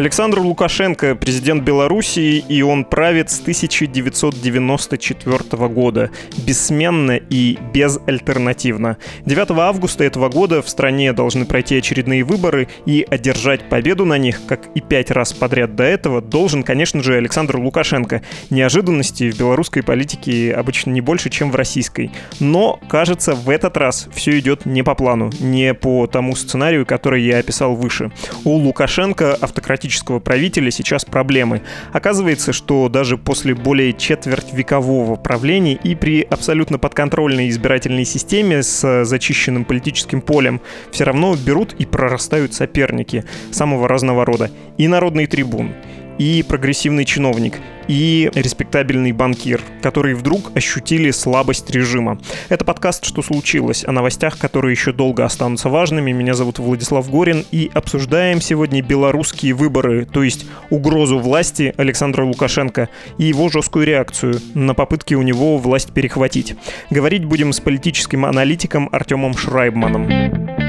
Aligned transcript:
Александр 0.00 0.38
Лукашенко, 0.38 1.14
президент 1.14 1.62
Белоруссии, 1.62 2.42
и 2.48 2.62
он 2.62 2.86
правит 2.86 3.28
с 3.28 3.38
1994 3.38 5.68
года, 5.68 6.10
бессменно 6.38 7.18
и 7.18 7.58
безальтернативно. 7.74 8.96
9 9.26 9.50
августа 9.50 10.04
этого 10.04 10.30
года 10.30 10.62
в 10.62 10.70
стране 10.70 11.12
должны 11.12 11.44
пройти 11.44 11.76
очередные 11.76 12.24
выборы, 12.24 12.68
и 12.86 13.06
одержать 13.10 13.68
победу 13.68 14.06
на 14.06 14.16
них, 14.16 14.40
как 14.46 14.70
и 14.74 14.80
пять 14.80 15.10
раз 15.10 15.34
подряд 15.34 15.76
до 15.76 15.84
этого, 15.84 16.22
должен, 16.22 16.62
конечно 16.62 17.02
же, 17.02 17.16
Александр 17.16 17.58
Лукашенко. 17.58 18.22
Неожиданности 18.48 19.30
в 19.30 19.38
белорусской 19.38 19.82
политике 19.82 20.54
обычно 20.54 20.92
не 20.92 21.02
больше, 21.02 21.28
чем 21.28 21.50
в 21.50 21.56
российской. 21.56 22.10
Но, 22.38 22.80
кажется, 22.88 23.34
в 23.34 23.50
этот 23.50 23.76
раз 23.76 24.08
все 24.14 24.38
идет 24.38 24.64
не 24.64 24.82
по 24.82 24.94
плану, 24.94 25.30
не 25.40 25.74
по 25.74 26.06
тому 26.06 26.34
сценарию, 26.36 26.86
который 26.86 27.22
я 27.22 27.36
описал 27.36 27.74
выше. 27.74 28.10
У 28.44 28.52
Лукашенко 28.52 29.34
автократически 29.34 29.89
демократического 29.90 30.20
правителя 30.20 30.70
сейчас 30.70 31.04
проблемы. 31.04 31.62
Оказывается, 31.92 32.52
что 32.52 32.88
даже 32.88 33.18
после 33.18 33.54
более 33.54 33.92
четверть 33.92 34.52
векового 34.52 35.16
правления 35.16 35.74
и 35.74 35.94
при 35.94 36.22
абсолютно 36.22 36.78
подконтрольной 36.78 37.48
избирательной 37.48 38.04
системе 38.04 38.62
с 38.62 39.04
зачищенным 39.04 39.64
политическим 39.64 40.20
полем 40.20 40.60
все 40.92 41.04
равно 41.04 41.34
берут 41.34 41.74
и 41.78 41.86
прорастают 41.86 42.54
соперники 42.54 43.24
самого 43.50 43.88
разного 43.88 44.24
рода. 44.24 44.50
И 44.78 44.86
народный 44.88 45.26
трибун, 45.26 45.72
и 46.20 46.42
прогрессивный 46.42 47.06
чиновник, 47.06 47.54
и 47.88 48.30
респектабельный 48.34 49.12
банкир, 49.12 49.62
которые 49.80 50.14
вдруг 50.14 50.54
ощутили 50.54 51.10
слабость 51.12 51.70
режима. 51.70 52.20
Это 52.50 52.62
подкаст 52.62 53.06
«Что 53.06 53.22
случилось?» 53.22 53.86
о 53.86 53.92
новостях, 53.92 54.36
которые 54.36 54.72
еще 54.72 54.92
долго 54.92 55.24
останутся 55.24 55.70
важными. 55.70 56.12
Меня 56.12 56.34
зовут 56.34 56.58
Владислав 56.58 57.10
Горин, 57.10 57.46
и 57.50 57.70
обсуждаем 57.72 58.42
сегодня 58.42 58.82
белорусские 58.82 59.54
выборы, 59.54 60.04
то 60.04 60.22
есть 60.22 60.44
угрозу 60.68 61.18
власти 61.18 61.72
Александра 61.78 62.22
Лукашенко 62.22 62.90
и 63.16 63.24
его 63.24 63.48
жесткую 63.48 63.86
реакцию 63.86 64.42
на 64.52 64.74
попытки 64.74 65.14
у 65.14 65.22
него 65.22 65.56
власть 65.56 65.94
перехватить. 65.94 66.54
Говорить 66.90 67.24
будем 67.24 67.54
с 67.54 67.60
политическим 67.60 68.26
аналитиком 68.26 68.90
Артемом 68.92 69.34
Шрайбманом. 69.38 70.59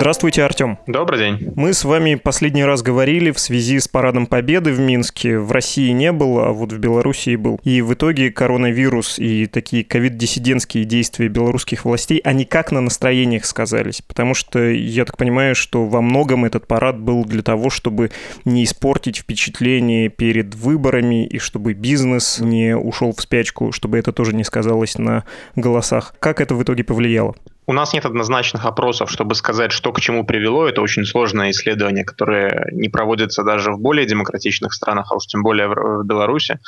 Здравствуйте, 0.00 0.42
Артем. 0.44 0.78
Добрый 0.86 1.18
день. 1.18 1.52
Мы 1.56 1.74
с 1.74 1.84
вами 1.84 2.14
последний 2.14 2.64
раз 2.64 2.80
говорили 2.80 3.32
в 3.32 3.38
связи 3.38 3.78
с 3.78 3.86
парадом 3.86 4.26
Победы 4.26 4.72
в 4.72 4.80
Минске. 4.80 5.38
В 5.38 5.52
России 5.52 5.90
не 5.90 6.10
было, 6.10 6.46
а 6.46 6.52
вот 6.52 6.72
в 6.72 6.78
Белоруссии 6.78 7.36
был. 7.36 7.60
И 7.64 7.82
в 7.82 7.92
итоге 7.92 8.30
коронавирус 8.30 9.18
и 9.18 9.44
такие 9.44 9.84
ковид-диссидентские 9.84 10.84
действия 10.86 11.28
белорусских 11.28 11.84
властей, 11.84 12.18
они 12.24 12.46
как 12.46 12.72
на 12.72 12.80
настроениях 12.80 13.44
сказались? 13.44 14.00
Потому 14.00 14.32
что 14.32 14.70
я 14.70 15.04
так 15.04 15.18
понимаю, 15.18 15.54
что 15.54 15.84
во 15.84 16.00
многом 16.00 16.46
этот 16.46 16.66
парад 16.66 16.98
был 16.98 17.26
для 17.26 17.42
того, 17.42 17.68
чтобы 17.68 18.10
не 18.46 18.64
испортить 18.64 19.18
впечатление 19.18 20.08
перед 20.08 20.54
выборами 20.54 21.26
и 21.26 21.38
чтобы 21.38 21.74
бизнес 21.74 22.38
не 22.40 22.74
ушел 22.74 23.12
в 23.14 23.20
спячку, 23.20 23.70
чтобы 23.70 23.98
это 23.98 24.12
тоже 24.14 24.34
не 24.34 24.44
сказалось 24.44 24.96
на 24.96 25.24
голосах. 25.56 26.14
Как 26.20 26.40
это 26.40 26.54
в 26.54 26.62
итоге 26.62 26.84
повлияло? 26.84 27.34
У 27.70 27.72
нас 27.72 27.92
нет 27.92 28.04
однозначных 28.04 28.66
опросов, 28.66 29.12
чтобы 29.12 29.36
сказать, 29.36 29.70
что 29.70 29.92
к 29.92 30.00
чему 30.00 30.26
привело. 30.26 30.66
Это 30.66 30.82
очень 30.82 31.04
сложное 31.04 31.52
исследование, 31.52 32.04
которое 32.04 32.66
не 32.72 32.88
проводится 32.88 33.44
даже 33.44 33.70
в 33.70 33.78
более 33.78 34.06
демократичных 34.06 34.72
странах, 34.72 35.12
а 35.12 35.14
уж 35.14 35.26
тем 35.26 35.44
более 35.44 35.68
в 35.68 36.04
Беларуси. 36.04 36.58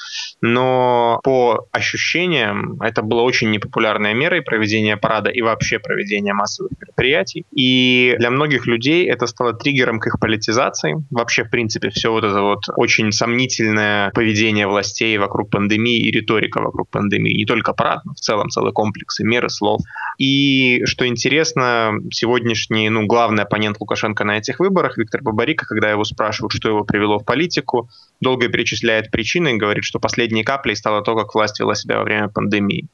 Но 0.40 1.18
по 1.24 1.66
ощущениям 1.72 2.80
это 2.80 3.02
было 3.02 3.22
очень 3.22 3.50
непопулярной 3.50 4.14
мерой 4.14 4.42
проведения 4.42 4.96
парада 4.96 5.28
и 5.28 5.42
вообще 5.42 5.80
проведения 5.80 6.34
массовых 6.34 6.70
мероприятий. 6.80 7.46
И 7.50 8.14
для 8.20 8.30
многих 8.30 8.68
людей 8.68 9.04
это 9.10 9.26
стало 9.26 9.54
триггером 9.54 9.98
к 9.98 10.06
их 10.06 10.20
политизации. 10.20 11.04
Вообще, 11.10 11.42
в 11.42 11.50
принципе, 11.50 11.90
все 11.90 12.12
вот 12.12 12.22
это 12.22 12.42
вот 12.42 12.60
очень 12.76 13.10
сомнительное 13.10 14.12
поведение 14.12 14.68
властей 14.68 15.18
вокруг 15.18 15.50
пандемии 15.50 15.98
и 15.98 16.12
риторика 16.12 16.62
вокруг 16.62 16.88
пандемии. 16.90 17.36
Не 17.36 17.44
только 17.44 17.72
парад, 17.72 18.04
но 18.04 18.12
в 18.12 18.20
целом 18.20 18.50
целый 18.50 18.72
комплекс 18.72 19.18
и 19.18 19.24
меры 19.24 19.48
слов. 19.48 19.80
И 20.16 20.84
что 20.92 21.06
интересно, 21.06 21.94
сегодняшний, 22.10 22.90
ну, 22.90 23.06
главный 23.06 23.44
оппонент 23.44 23.80
Лукашенко 23.80 24.24
на 24.24 24.36
этих 24.36 24.60
выборах, 24.60 24.98
Виктор 24.98 25.22
Бабарика, 25.22 25.64
когда 25.64 25.90
его 25.90 26.04
спрашивают, 26.04 26.52
что 26.52 26.68
его 26.68 26.84
привело 26.84 27.18
в 27.18 27.24
политику, 27.24 27.88
долго 28.20 28.48
перечисляет 28.48 29.10
причины 29.10 29.54
и 29.54 29.56
говорит, 29.56 29.84
что 29.84 29.98
последней 29.98 30.44
каплей 30.44 30.76
стало 30.76 31.02
то, 31.02 31.16
как 31.16 31.34
власть 31.34 31.58
вела 31.60 31.74
себя 31.74 31.96
во 31.96 32.04
время 32.04 32.28
пандемии. 32.28 32.88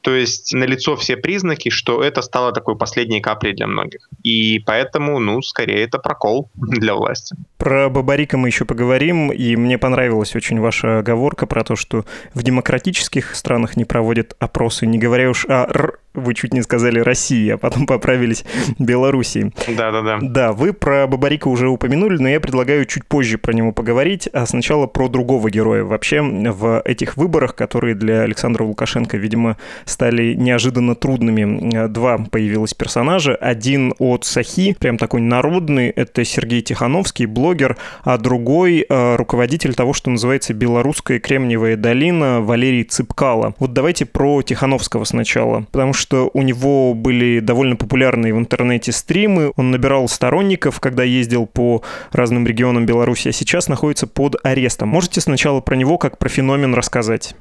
То 0.00 0.14
есть 0.14 0.52
налицо 0.52 0.96
все 0.96 1.16
признаки, 1.16 1.70
что 1.70 2.02
это 2.02 2.22
стало 2.22 2.52
такой 2.52 2.76
последней 2.76 3.20
каплей 3.20 3.54
для 3.54 3.68
многих. 3.68 4.10
И 4.24 4.58
поэтому, 4.58 5.20
ну, 5.20 5.40
скорее 5.40 5.84
это 5.84 5.98
прокол 5.98 6.50
для 6.54 6.94
власти. 6.96 7.36
Про 7.56 7.88
Бабарика 7.88 8.36
мы 8.36 8.48
еще 8.48 8.64
поговорим, 8.64 9.30
и 9.30 9.54
мне 9.54 9.78
понравилась 9.78 10.34
очень 10.34 10.58
ваша 10.58 10.98
оговорка 10.98 11.46
про 11.46 11.62
то, 11.62 11.76
что 11.76 12.04
в 12.34 12.42
демократических 12.42 13.36
странах 13.36 13.76
не 13.76 13.84
проводят 13.84 14.34
опросы, 14.40 14.86
не 14.86 14.98
говоря 14.98 15.30
уж 15.30 15.46
о 15.46 15.94
вы 16.14 16.34
чуть 16.34 16.54
не 16.54 16.62
сказали 16.62 17.00
России, 17.00 17.50
а 17.50 17.58
потом 17.58 17.86
поправились 17.86 18.44
Белоруссии. 18.78 19.52
Да-да-да. 19.68 20.18
Да, 20.22 20.52
вы 20.52 20.72
про 20.72 21.06
Бабарика 21.06 21.48
уже 21.48 21.68
упомянули, 21.68 22.18
но 22.18 22.28
я 22.28 22.40
предлагаю 22.40 22.84
чуть 22.86 23.04
позже 23.06 23.38
про 23.38 23.52
него 23.52 23.72
поговорить, 23.72 24.28
а 24.32 24.46
сначала 24.46 24.86
про 24.86 25.08
другого 25.08 25.50
героя. 25.50 25.84
Вообще 25.84 26.22
в 26.22 26.82
этих 26.84 27.16
выборах, 27.16 27.54
которые 27.54 27.94
для 27.94 28.22
Александра 28.22 28.64
Лукашенко, 28.64 29.16
видимо, 29.16 29.56
стали 29.84 30.34
неожиданно 30.34 30.94
трудными, 30.94 31.88
два 31.88 32.18
появилось 32.18 32.74
персонажа. 32.74 33.34
Один 33.34 33.94
от 33.98 34.24
Сахи, 34.24 34.76
прям 34.78 34.98
такой 34.98 35.20
народный, 35.20 35.88
это 35.88 36.24
Сергей 36.24 36.62
Тихановский, 36.62 37.26
блогер, 37.26 37.76
а 38.02 38.18
другой 38.18 38.86
э, 38.88 39.16
руководитель 39.16 39.74
того, 39.74 39.92
что 39.92 40.10
называется 40.10 40.54
Белорусская 40.54 41.18
Кремниевая 41.18 41.76
долина, 41.76 42.40
Валерий 42.40 42.84
Цыпкало. 42.84 43.54
Вот 43.58 43.72
давайте 43.72 44.06
про 44.06 44.42
Тихановского 44.42 45.04
сначала, 45.04 45.66
потому 45.72 45.92
что 45.92 46.03
что 46.04 46.30
у 46.34 46.42
него 46.42 46.92
были 46.92 47.40
довольно 47.40 47.76
популярные 47.76 48.34
в 48.34 48.38
интернете 48.38 48.92
стримы, 48.92 49.54
он 49.56 49.70
набирал 49.70 50.06
сторонников, 50.06 50.78
когда 50.78 51.02
ездил 51.02 51.46
по 51.46 51.82
разным 52.12 52.46
регионам 52.46 52.84
Беларуси, 52.84 53.28
а 53.28 53.32
сейчас 53.32 53.68
находится 53.68 54.06
под 54.06 54.36
арестом. 54.44 54.90
Можете 54.90 55.22
сначала 55.22 55.62
про 55.62 55.76
него 55.76 55.96
как 55.96 56.18
про 56.18 56.28
феномен 56.28 56.74
рассказать? 56.74 57.34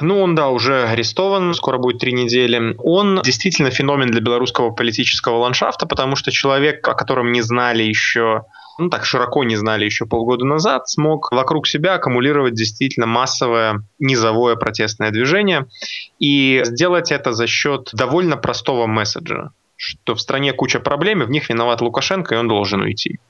Ну, 0.00 0.20
он, 0.20 0.34
да, 0.34 0.48
уже 0.48 0.82
арестован, 0.82 1.54
скоро 1.54 1.78
будет 1.78 1.98
три 1.98 2.12
недели. 2.12 2.74
Он 2.76 3.22
действительно 3.24 3.70
феномен 3.70 4.10
для 4.10 4.20
белорусского 4.20 4.70
политического 4.70 5.38
ландшафта, 5.38 5.86
потому 5.86 6.14
что 6.14 6.30
человек, 6.30 6.86
о 6.86 6.92
котором 6.92 7.32
не 7.32 7.40
знали 7.40 7.84
еще 7.84 8.42
ну 8.80 8.90
так 8.90 9.04
широко 9.04 9.44
не 9.44 9.56
знали 9.56 9.84
еще 9.84 10.06
полгода 10.06 10.44
назад, 10.44 10.88
смог 10.88 11.30
вокруг 11.30 11.66
себя 11.66 11.94
аккумулировать 11.94 12.54
действительно 12.54 13.06
массовое 13.06 13.82
низовое 13.98 14.56
протестное 14.56 15.10
движение 15.10 15.66
и 16.18 16.62
сделать 16.64 17.12
это 17.12 17.32
за 17.32 17.46
счет 17.46 17.90
довольно 17.92 18.36
простого 18.36 18.86
месседжа, 18.86 19.52
что 19.76 20.14
в 20.14 20.20
стране 20.20 20.52
куча 20.52 20.80
проблем, 20.80 21.22
и 21.22 21.26
в 21.26 21.30
них 21.30 21.48
виноват 21.48 21.80
Лукашенко, 21.80 22.34
и 22.34 22.38
он 22.38 22.48
должен 22.48 22.80
уйти. 22.80 23.20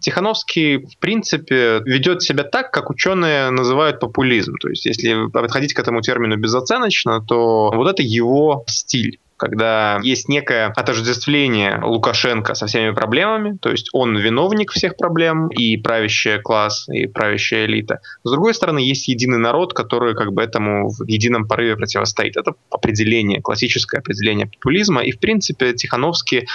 Тихановский, 0.00 0.86
в 0.86 0.96
принципе, 0.98 1.80
ведет 1.84 2.22
себя 2.22 2.42
так, 2.42 2.70
как 2.70 2.88
ученые 2.88 3.50
называют 3.50 4.00
популизм. 4.00 4.54
То 4.54 4.70
есть, 4.70 4.86
если 4.86 5.28
подходить 5.28 5.74
к 5.74 5.78
этому 5.78 6.00
термину 6.00 6.38
безоценочно, 6.38 7.20
то 7.20 7.70
вот 7.74 7.86
это 7.86 8.02
его 8.02 8.64
стиль 8.66 9.18
когда 9.40 10.00
есть 10.02 10.28
некое 10.28 10.66
отождествление 10.66 11.80
Лукашенко 11.82 12.52
со 12.52 12.66
всеми 12.66 12.90
проблемами, 12.90 13.56
то 13.56 13.70
есть 13.70 13.88
он 13.94 14.14
виновник 14.18 14.70
всех 14.70 14.98
проблем, 14.98 15.48
и 15.48 15.78
правящий 15.78 16.38
класс, 16.38 16.86
и 16.90 17.06
правящая 17.06 17.64
элита. 17.64 18.00
С 18.22 18.30
другой 18.30 18.52
стороны, 18.52 18.80
есть 18.80 19.08
единый 19.08 19.38
народ, 19.38 19.72
который 19.72 20.14
как 20.14 20.34
бы 20.34 20.42
этому 20.42 20.90
в 20.90 21.06
едином 21.06 21.48
порыве 21.48 21.76
противостоит. 21.76 22.36
Это 22.36 22.52
определение, 22.70 23.40
классическое 23.40 24.00
определение 24.00 24.46
популизма, 24.46 25.02
и 25.02 25.10
в 25.10 25.18
принципе 25.18 25.72
Тихановский 25.72 26.46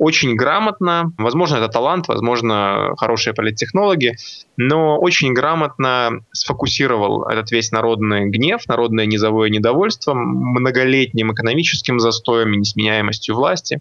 очень 0.00 0.34
грамотно, 0.34 1.12
возможно, 1.18 1.58
это 1.58 1.68
талант, 1.68 2.08
возможно, 2.08 2.94
хорошие 2.96 3.34
политтехнологи, 3.34 4.16
но 4.56 4.98
очень 4.98 5.32
грамотно 5.32 6.24
сфокусировал 6.32 7.22
этот 7.28 7.52
весь 7.52 7.70
народный 7.70 8.28
гнев, 8.28 8.66
народное 8.66 9.06
низовое 9.06 9.48
недовольство 9.48 10.12
многолетним 10.14 11.32
экономическим 11.32 12.00
застоем 12.00 12.31
и 12.40 12.56
несменяемостью 12.56 13.34
власти 13.34 13.80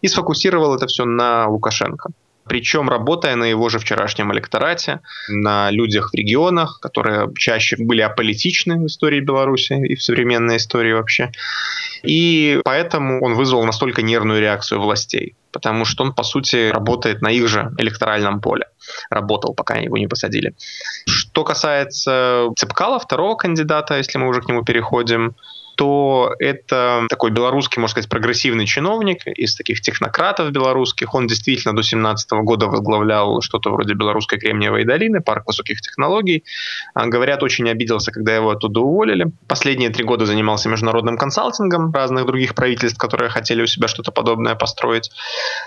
и 0.00 0.08
сфокусировал 0.08 0.74
это 0.74 0.86
все 0.86 1.04
на 1.04 1.48
Лукашенко. 1.48 2.10
Причем 2.44 2.88
работая 2.88 3.36
на 3.36 3.44
его 3.44 3.68
же 3.68 3.78
вчерашнем 3.78 4.32
электорате, 4.32 5.00
на 5.28 5.70
людях 5.70 6.10
в 6.10 6.14
регионах, 6.14 6.80
которые 6.80 7.30
чаще 7.36 7.76
были 7.78 8.00
аполитичны 8.00 8.78
в 8.78 8.86
истории 8.86 9.20
Беларуси 9.20 9.74
и 9.74 9.94
в 9.94 10.02
современной 10.02 10.56
истории 10.56 10.92
вообще. 10.92 11.30
И 12.02 12.60
поэтому 12.64 13.22
он 13.22 13.34
вызвал 13.34 13.64
настолько 13.64 14.02
нервную 14.02 14.40
реакцию 14.40 14.80
властей 14.80 15.36
потому 15.52 15.84
что 15.84 16.04
он, 16.04 16.12
по 16.12 16.22
сути, 16.22 16.70
работает 16.70 17.22
на 17.22 17.28
их 17.28 17.46
же 17.46 17.72
электоральном 17.78 18.40
поле. 18.40 18.66
Работал, 19.10 19.54
пока 19.54 19.74
его 19.76 19.98
не 19.98 20.08
посадили. 20.08 20.54
Что 21.06 21.44
касается 21.44 22.48
Цепкала, 22.56 22.98
второго 22.98 23.36
кандидата, 23.36 23.98
если 23.98 24.18
мы 24.18 24.28
уже 24.28 24.40
к 24.40 24.48
нему 24.48 24.64
переходим, 24.64 25.36
то 25.76 26.34
это 26.38 27.06
такой 27.08 27.30
белорусский, 27.30 27.80
можно 27.80 27.92
сказать, 27.92 28.10
прогрессивный 28.10 28.66
чиновник 28.66 29.26
из 29.26 29.54
таких 29.54 29.80
технократов 29.80 30.50
белорусских. 30.50 31.14
Он 31.14 31.26
действительно 31.26 31.72
до 31.72 31.82
2017 31.82 32.30
года 32.42 32.66
возглавлял 32.66 33.40
что-то 33.40 33.70
вроде 33.70 33.94
Белорусской 33.94 34.38
Кремниевой 34.38 34.84
долины, 34.84 35.20
парк 35.20 35.46
высоких 35.46 35.80
технологий. 35.80 36.44
А, 36.94 37.06
говорят, 37.06 37.42
очень 37.42 37.68
обиделся, 37.68 38.12
когда 38.12 38.34
его 38.34 38.50
оттуда 38.50 38.80
уволили. 38.80 39.26
Последние 39.48 39.90
три 39.90 40.04
года 40.04 40.26
занимался 40.26 40.68
международным 40.68 41.16
консалтингом 41.16 41.92
разных 41.92 42.26
других 42.26 42.54
правительств, 42.54 42.98
которые 42.98 43.30
хотели 43.30 43.62
у 43.62 43.66
себя 43.66 43.88
что-то 43.88 44.12
подобное 44.12 44.54
построить. 44.54 45.10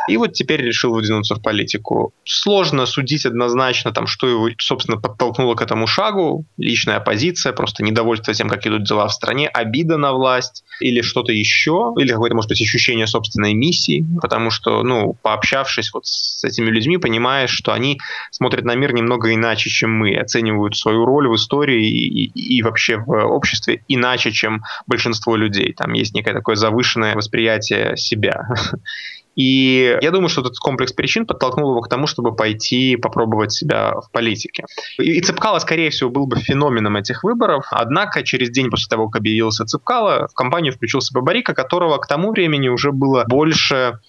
И 0.08 0.18
вот 0.18 0.34
теперь 0.34 0.62
решил 0.62 0.94
выдвинуться 0.94 1.36
в 1.36 1.42
политику. 1.42 2.14
Сложно 2.24 2.86
судить 2.86 3.26
однозначно, 3.26 3.92
там, 3.92 4.08
что 4.08 4.28
его, 4.28 4.50
собственно, 4.60 4.98
подтолкнуло 4.98 5.56
к 5.56 5.62
этому 5.62 5.88
шагу. 5.88 6.46
Личная 6.58 7.00
позиция, 7.00 7.54
просто 7.54 7.84
недовольство 7.84 8.34
тем, 8.34 8.50
как 8.50 8.66
идут 8.68 8.84
дела 8.84 9.08
в 9.08 9.14
стране, 9.14 9.48
обида 9.48 9.95
на 9.98 10.14
власть 10.14 10.64
или 10.80 11.02
что-то 11.02 11.32
еще, 11.32 11.94
или 11.98 12.12
какое-то, 12.12 12.36
может 12.36 12.50
быть, 12.50 12.62
ощущение 12.62 13.08
собственной 13.08 13.54
миссии, 13.54 14.06
потому 14.22 14.52
что, 14.52 14.84
ну, 14.84 15.16
пообщавшись 15.22 15.94
вот 15.94 16.06
с 16.06 16.44
этими 16.44 16.70
людьми, 16.70 16.98
понимаешь, 16.98 17.52
что 17.52 17.74
они 17.74 18.00
смотрят 18.32 18.66
на 18.66 18.76
мир 18.76 18.94
немного 18.94 19.34
иначе, 19.34 19.70
чем 19.70 19.92
мы, 19.92 20.16
оценивают 20.16 20.76
свою 20.76 21.06
роль 21.06 21.28
в 21.28 21.36
истории 21.36 21.88
и, 21.88 22.26
и, 22.26 22.58
и 22.58 22.62
вообще 22.62 22.98
в 22.98 23.12
обществе 23.12 23.84
иначе, 23.88 24.32
чем 24.32 24.64
большинство 24.88 25.36
людей. 25.36 25.74
Там 25.74 25.94
есть 25.94 26.14
некое 26.14 26.34
такое 26.34 26.56
завышенное 26.56 27.16
восприятие 27.16 27.98
себя. 27.98 28.48
И 29.36 29.98
я 30.02 30.12
думаю, 30.12 30.30
что 30.30 30.42
этот 30.42 30.58
комплекс 30.58 30.94
причин 30.94 31.26
подтолкнул 31.26 31.72
его 31.72 31.82
к 31.82 31.90
тому, 31.90 32.08
чтобы 32.08 32.36
пойти 32.36 32.96
попробовать 32.96 33.52
себя 33.52 33.94
в 33.96 34.10
политике. 34.12 34.66
И, 34.98 35.18
и 35.18 35.22
Цепкало, 35.22 35.60
скорее 35.60 35.90
всего, 35.90 36.10
был 36.10 36.26
бы 36.26 36.38
феноменом 36.38 36.96
этих 36.96 37.24
выборов. 37.24 37.66
Однако 37.72 38.24
через 38.24 38.50
день 38.50 38.70
после 38.70 38.88
того, 38.88 39.10
как 39.10 39.22
объявился 39.22 39.66
Цепкало, 39.66 40.28
в 40.28 40.34
компанию 40.34 40.74
включился 40.74 41.14
Бабарика, 41.14 41.54
которого 41.54 41.98
к 41.98 42.08
тому 42.08 42.32
времени 42.32 42.70
уже 42.70 42.92
было 42.92 43.26
больше 43.28 44.00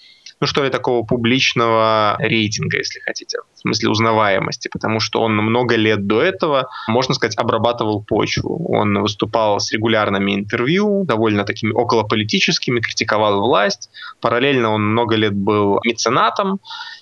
ну 0.41 0.47
что 0.47 0.63
ли, 0.63 0.71
такого 0.71 1.05
публичного 1.05 2.17
рейтинга, 2.19 2.79
если 2.79 3.01
хотите, 3.01 3.39
в 3.55 3.59
смысле 3.59 3.91
узнаваемости, 3.91 4.69
потому 4.69 5.01
что 5.01 5.21
он 5.23 5.37
много 5.37 5.77
лет 5.77 6.07
до 6.07 6.21
этого, 6.21 6.69
можно 6.89 7.15
сказать, 7.15 7.37
обрабатывал 7.39 8.03
почву. 8.03 8.67
Он 8.69 9.01
выступал 9.01 9.61
с 9.61 9.73
регулярными 9.73 10.35
интервью, 10.35 11.05
довольно 11.05 11.45
такими 11.45 11.73
околополитическими, 11.73 12.81
критиковал 12.81 13.41
власть. 13.41 13.91
Параллельно 14.21 14.71
он 14.71 14.87
много 14.87 15.17
лет 15.17 15.35
был 15.35 15.81
меценатом, 15.85 16.61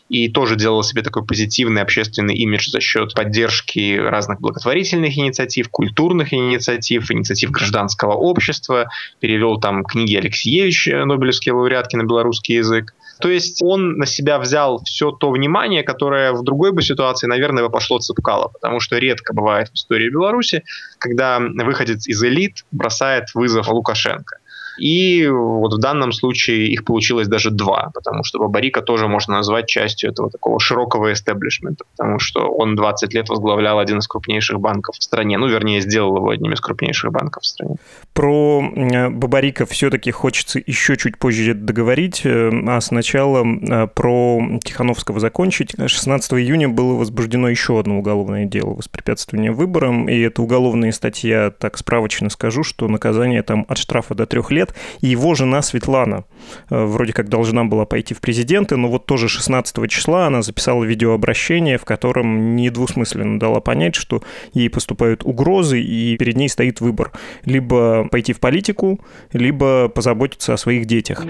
и 0.09 0.29
тоже 0.29 0.57
делал 0.57 0.83
себе 0.83 1.03
такой 1.03 1.25
позитивный 1.25 1.83
общественный 1.83 2.35
имидж 2.35 2.69
за 2.71 2.81
счет 2.81 3.15
поддержки 3.15 3.97
разных 3.97 4.41
благотворительных 4.41 5.17
инициатив, 5.17 5.69
культурных 5.71 6.33
инициатив, 6.33 7.11
инициатив 7.11 7.51
гражданского 7.51 8.13
общества, 8.13 8.89
перевел 9.21 9.59
там 9.59 9.83
книги 9.83 10.15
Алексеевича, 10.17 11.05
Нобелевские 11.05 11.55
лауреатки 11.55 11.97
на 11.97 12.05
белорусский 12.05 12.57
язык. 12.57 12.95
То 13.25 13.31
есть 13.31 13.63
он 13.63 13.97
на 13.97 14.05
себя 14.05 14.39
взял 14.39 14.85
все 14.85 15.11
то 15.11 15.31
внимание, 15.31 15.83
которое 15.83 16.33
в 16.33 16.43
другой 16.43 16.73
бы 16.73 16.83
ситуации, 16.83 17.27
наверное, 17.27 17.65
бы 17.65 17.71
пошло 17.71 17.99
цепкало, 17.99 18.49
потому 18.49 18.81
что 18.81 18.99
редко 18.99 19.33
бывает 19.33 19.71
в 19.71 19.77
истории 19.77 20.11
Беларуси, 20.11 20.63
когда 20.99 21.39
выходец 21.39 22.07
из 22.07 22.23
элит 22.23 22.67
бросает 22.71 23.35
вызов 23.35 23.69
Лукашенко. 23.69 24.37
И 24.79 25.27
вот 25.29 25.75
в 25.75 25.79
данном 25.79 26.13
случае 26.13 26.69
их 26.69 26.85
получилось 26.85 27.29
даже 27.29 27.51
два, 27.51 27.91
потому 27.95 28.25
что 28.25 28.39
Бабарика 28.39 28.83
тоже 28.83 29.09
можно 29.09 29.37
назвать 29.37 29.67
частью 29.67 30.11
этого 30.11 30.31
такого 30.31 30.59
широкого 30.61 31.13
эстеблишмента, 31.13 31.85
потому 31.97 32.19
что 32.19 32.49
он 32.49 32.77
20 32.77 33.15
лет 33.15 33.29
возглавлял 33.29 33.79
один 33.79 33.99
из 33.99 34.09
крупнейших 34.09 34.61
банков 34.61 34.97
в 34.99 35.03
стране, 35.03 35.39
ну, 35.39 35.47
вернее, 35.47 35.81
сделал 35.81 36.17
его 36.17 36.31
одним 36.31 36.53
из 36.53 36.61
крупнейших 36.61 37.13
банков 37.13 37.43
в 37.43 37.47
стране. 37.47 37.77
Про 38.13 38.63
Бабарика 39.11 39.67
все-таки 39.67 40.11
хочется 40.11 40.61
еще 40.65 40.97
чуть 40.97 41.19
позже 41.19 41.55
договорить, 41.55 42.23
э, 42.25 42.51
а 42.67 42.81
сначала 42.81 43.45
э, 43.45 43.87
про 43.89 44.41
Тихановского 44.63 45.21
закончить. 45.21 45.75
16 45.79 46.33
июня 46.35 46.69
было 46.69 46.95
возбуждено 46.95 47.49
еще 47.49 47.79
одно 47.79 47.99
уголовное 47.99 48.45
дело 48.45 48.75
воспрепятствования 48.75 49.53
выборам, 49.53 50.09
и 50.09 50.19
это 50.21 50.43
уголовная 50.43 50.93
статья, 50.93 51.51
так 51.51 51.77
справочно 51.77 52.31
скажу, 52.31 52.63
что 52.63 52.89
наказание 52.89 53.43
там 53.43 53.67
от 53.69 53.79
штрафа 53.79 54.15
до 54.15 54.27
трех 54.27 54.51
лет, 54.51 54.64
лет, 54.65 54.75
и 55.01 55.09
его 55.09 55.35
жена 55.35 55.63
Светлана 55.63 56.25
э, 56.71 56.85
вроде 56.85 57.13
как 57.13 57.29
должна 57.29 57.65
была 57.65 57.85
пойти 57.85 58.15
в 58.15 58.21
президенты, 58.21 58.77
но 58.77 58.89
вот 58.89 59.07
тоже 59.07 59.29
16 59.29 59.91
числа 59.91 60.27
она 60.27 60.43
записала 60.43 60.85
видеообращение, 60.85 61.79
в 61.79 61.85
котором 61.85 62.57
недвусмысленно 62.57 63.39
дала 63.39 63.61
понять, 63.61 63.95
что 63.95 64.23
ей 64.53 64.71
поступают 64.71 65.25
угрозы, 65.25 65.81
и 65.81 66.17
перед 66.17 66.37
ней 66.37 66.49
стоит 66.49 66.81
выбор. 66.81 67.13
Либо 67.45 68.09
пойти 68.11 68.33
в 68.33 68.41
политику, 68.41 69.01
либо 69.33 69.89
позаботиться 69.89 70.55
о 70.55 70.57
своих 70.57 70.87
детях. 70.87 71.25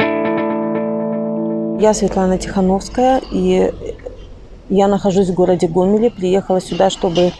Я 1.80 1.92
Светлана 1.92 2.38
Тихановская, 2.38 3.20
и 3.32 3.72
я 4.68 4.88
нахожусь 4.88 5.28
в 5.28 5.34
городе 5.34 5.66
Гомеле. 5.66 6.10
Приехала 6.10 6.60
сюда, 6.60 6.88
чтобы 6.88 7.32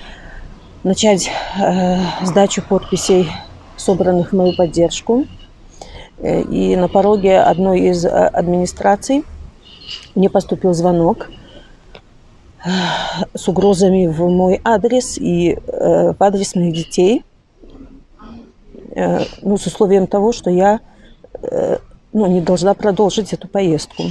начать 0.82 1.30
э, 1.58 1.98
сдачу 2.22 2.62
подписей, 2.62 3.30
собранных 3.76 4.32
в 4.32 4.36
мою 4.36 4.54
поддержку. 4.54 5.26
Э, 6.18 6.42
и 6.42 6.76
на 6.76 6.88
пороге 6.88 7.40
одной 7.40 7.80
из 7.80 8.04
э, 8.04 8.08
администраций 8.08 9.24
мне 10.14 10.30
поступил 10.30 10.72
звонок 10.72 11.30
э, 12.64 12.68
с 13.34 13.48
угрозами 13.48 14.06
в 14.06 14.20
мой 14.28 14.60
адрес 14.64 15.18
и 15.18 15.58
в 15.66 16.16
адрес 16.18 16.54
моих 16.54 16.74
детей. 16.74 17.24
Ну, 19.42 19.58
с 19.58 19.66
условием 19.66 20.06
того, 20.06 20.32
что 20.32 20.50
я 20.50 20.78
ну, 22.12 22.26
не 22.28 22.40
должна 22.40 22.74
продолжить 22.74 23.32
эту 23.32 23.48
поездку. 23.48 24.04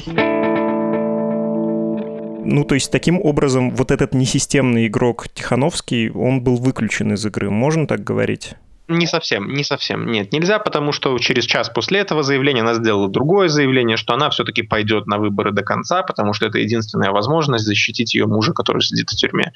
Ну, 2.45 2.65
то 2.65 2.75
есть, 2.75 2.91
таким 2.91 3.21
образом, 3.21 3.73
вот 3.73 3.91
этот 3.91 4.13
несистемный 4.13 4.87
игрок 4.87 5.29
Тихановский, 5.29 6.09
он 6.09 6.43
был 6.43 6.57
выключен 6.57 7.13
из 7.13 7.25
игры, 7.25 7.49
можно 7.49 7.87
так 7.87 8.03
говорить? 8.03 8.55
Не 8.89 9.07
совсем, 9.07 9.47
не 9.53 9.63
совсем. 9.63 10.11
Нет, 10.11 10.33
нельзя, 10.33 10.59
потому 10.59 10.91
что 10.91 11.17
через 11.17 11.45
час 11.45 11.69
после 11.69 11.99
этого 11.99 12.21
заявления 12.21 12.61
она 12.61 12.73
сделала 12.73 13.07
другое 13.07 13.47
заявление, 13.47 13.95
что 13.95 14.13
она 14.13 14.29
все-таки 14.29 14.61
пойдет 14.61 15.07
на 15.07 15.19
выборы 15.19 15.53
до 15.53 15.63
конца, 15.63 16.03
потому 16.03 16.33
что 16.33 16.47
это 16.47 16.57
единственная 16.59 17.11
возможность 17.11 17.63
защитить 17.63 18.13
ее 18.13 18.25
мужа, 18.25 18.51
который 18.51 18.81
сидит 18.81 19.09
в 19.09 19.15
тюрьме. 19.15 19.53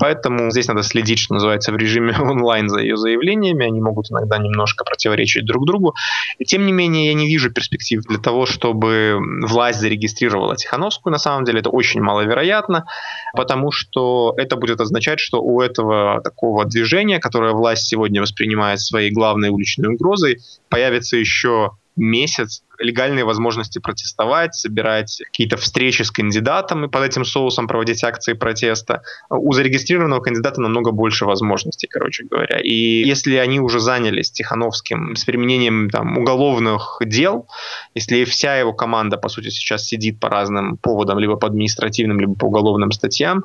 Поэтому 0.00 0.50
здесь 0.50 0.66
надо 0.66 0.82
следить, 0.82 1.18
что 1.18 1.34
называется, 1.34 1.72
в 1.72 1.76
режиме 1.76 2.16
онлайн 2.20 2.70
за 2.70 2.80
ее 2.80 2.96
заявлениями. 2.96 3.66
Они 3.66 3.82
могут 3.82 4.10
иногда 4.10 4.38
немножко 4.38 4.82
противоречить 4.82 5.44
друг 5.44 5.66
другу. 5.66 5.94
И, 6.38 6.46
тем 6.46 6.64
не 6.64 6.72
менее, 6.72 7.08
я 7.08 7.14
не 7.14 7.26
вижу 7.26 7.50
перспектив 7.50 8.02
для 8.08 8.18
того, 8.18 8.46
чтобы 8.46 9.18
власть 9.42 9.80
зарегистрировала 9.80 10.56
Тихановскую. 10.56 11.12
На 11.12 11.18
самом 11.18 11.44
деле 11.44 11.60
это 11.60 11.68
очень 11.68 12.00
маловероятно, 12.00 12.86
потому 13.36 13.72
что 13.72 14.32
это 14.38 14.56
будет 14.56 14.80
означать, 14.80 15.20
что 15.20 15.42
у 15.42 15.60
этого 15.60 16.22
такого 16.22 16.64
движения, 16.64 17.18
которое 17.18 17.52
власть 17.52 17.86
сегодня 17.86 18.22
воспринимает 18.22 18.69
своей 18.78 19.10
главной 19.10 19.48
уличной 19.48 19.94
угрозой, 19.94 20.38
появится 20.68 21.16
еще 21.16 21.72
месяц 21.96 22.62
легальные 22.80 23.24
возможности 23.24 23.78
протестовать, 23.78 24.54
собирать 24.54 25.22
какие-то 25.26 25.56
встречи 25.56 26.02
с 26.02 26.10
кандидатом 26.10 26.84
и 26.84 26.88
под 26.88 27.04
этим 27.04 27.24
соусом 27.24 27.68
проводить 27.68 28.02
акции 28.02 28.32
протеста. 28.32 29.02
У 29.28 29.52
зарегистрированного 29.52 30.20
кандидата 30.20 30.60
намного 30.60 30.90
больше 30.90 31.26
возможностей, 31.26 31.86
короче 31.86 32.24
говоря. 32.24 32.58
И 32.60 33.04
если 33.04 33.36
они 33.36 33.60
уже 33.60 33.80
занялись 33.80 34.30
Тихановским 34.30 35.14
с 35.14 35.24
применением 35.24 35.90
там, 35.90 36.18
уголовных 36.18 36.98
дел, 37.04 37.46
если 37.94 38.24
вся 38.24 38.56
его 38.56 38.72
команда, 38.72 39.16
по 39.18 39.28
сути, 39.28 39.50
сейчас 39.50 39.86
сидит 39.86 40.18
по 40.18 40.28
разным 40.28 40.76
поводам, 40.78 41.18
либо 41.18 41.36
по 41.36 41.46
административным, 41.46 42.18
либо 42.18 42.34
по 42.34 42.46
уголовным 42.46 42.92
статьям, 42.92 43.44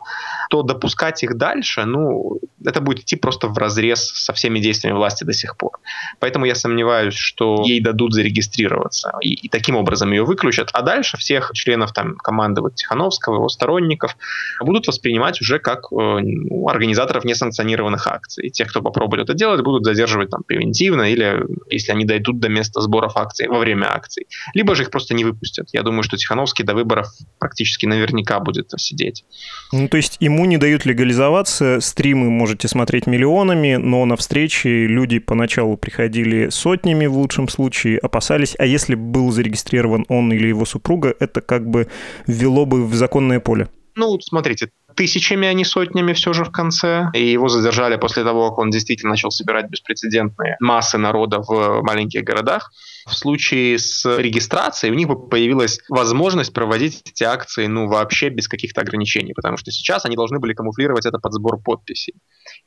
то 0.50 0.64
допускать 0.64 1.24
их 1.24 1.36
дальше, 1.36 1.86
ну, 1.86 2.40
это 2.64 2.82
будет 2.82 3.02
идти 3.02 3.16
просто 3.16 3.48
в 3.48 3.58
разрез 3.58 4.12
со 4.16 4.34
всеми 4.34 4.60
действиями 4.60 4.98
власти 4.98 5.24
до 5.24 5.34
сих 5.34 5.58
пор. 5.58 5.72
Поэтому 6.20 6.46
я 6.46 6.56
сомневаюсь, 6.56 7.16
что 7.16 7.64
ей 7.66 7.82
дадут 7.82 8.14
зарегистрироваться 8.14 9.14
и, 9.26 9.34
и 9.34 9.50
таким 9.50 9.76
образом 9.76 10.12
ее 10.12 10.24
выключат. 10.24 10.70
А 10.74 10.82
дальше 10.84 11.18
всех 11.18 11.52
членов 11.54 11.94
там, 11.94 12.16
команды 12.16 12.62
вот, 12.62 12.76
Тихановского, 12.76 13.36
его 13.36 13.50
сторонников 13.50 14.16
будут 14.62 14.88
воспринимать 14.88 15.42
уже 15.42 15.58
как 15.60 15.92
э, 15.92 15.96
ну, 15.96 16.68
организаторов 16.70 17.26
несанкционированных 17.26 18.06
акций. 18.08 18.48
И 18.48 18.52
тех, 18.52 18.70
кто 18.70 18.82
попробует 18.82 19.24
это 19.24 19.34
делать, 19.34 19.62
будут 19.62 19.84
задерживать 19.84 20.30
там 20.30 20.44
превентивно 20.44 21.12
или 21.12 21.44
если 21.70 21.92
они 21.92 22.06
дойдут 22.06 22.40
до 22.40 22.50
места 22.50 22.82
сборов 22.82 23.18
акций 23.18 23.48
во 23.48 23.60
время 23.60 23.88
акций. 23.92 24.28
Либо 24.54 24.76
же 24.76 24.84
их 24.84 24.92
просто 24.92 25.16
не 25.16 25.24
выпустят. 25.24 25.70
Я 25.74 25.82
думаю, 25.82 26.04
что 26.04 26.18
Тихановский 26.18 26.64
до 26.64 26.76
выборов 26.76 27.08
практически 27.40 27.88
наверняка 27.88 28.40
будет 28.40 28.72
сидеть. 28.78 29.26
Ну, 29.72 29.88
то 29.88 29.98
есть 29.98 30.18
ему 30.20 30.46
не 30.46 30.58
дают 30.58 30.86
легализоваться, 30.86 31.80
стримы 31.82 32.30
можете 32.30 32.68
смотреть 32.68 33.08
миллионами, 33.08 33.76
но 33.76 34.06
на 34.06 34.16
встречи 34.16 34.68
люди 34.68 35.20
поначалу 35.20 35.78
приходили 35.78 36.50
сотнями 36.50 37.08
в 37.08 37.18
лучшем 37.18 37.48
случае, 37.48 37.98
опасались, 37.98 38.56
а 38.60 38.66
если 38.66 38.94
был 39.16 39.32
зарегистрирован 39.32 40.06
он 40.10 40.34
или 40.34 40.48
его 40.48 40.66
супруга, 40.66 41.16
это 41.20 41.40
как 41.40 41.66
бы 41.68 41.88
ввело 42.28 42.66
бы 42.66 42.86
в 42.86 42.94
законное 42.96 43.40
поле. 43.40 43.70
Ну, 43.96 44.20
смотрите, 44.20 44.72
тысячами, 44.96 45.48
а 45.48 45.54
не 45.54 45.66
сотнями 45.66 46.14
все 46.14 46.34
же 46.34 46.44
в 46.44 46.52
конце. 46.52 47.10
И 47.14 47.32
его 47.32 47.50
задержали 47.50 47.98
после 47.98 48.24
того, 48.24 48.50
как 48.50 48.60
он 48.60 48.70
действительно 48.70 49.12
начал 49.12 49.32
собирать 49.32 49.70
беспрецедентные 49.70 50.58
массы 50.60 50.98
народа 50.98 51.40
в 51.42 51.82
маленьких 51.84 52.24
городах. 52.24 52.72
В 53.06 53.14
случае 53.14 53.78
с 53.78 54.04
регистрацией 54.18 54.92
у 54.92 54.96
них 54.96 55.08
бы 55.08 55.28
появилась 55.28 55.80
возможность 55.90 56.54
проводить 56.54 57.02
эти 57.06 57.24
акции 57.24 57.68
ну 57.68 57.88
вообще 57.88 58.30
без 58.30 58.48
каких-то 58.48 58.82
ограничений, 58.82 59.34
потому 59.34 59.58
что 59.58 59.72
сейчас 59.72 60.06
они 60.06 60.16
должны 60.16 60.40
были 60.40 60.54
камуфлировать 60.54 61.06
это 61.06 61.20
под 61.20 61.34
сбор 61.34 61.62
подписей. 61.62 62.16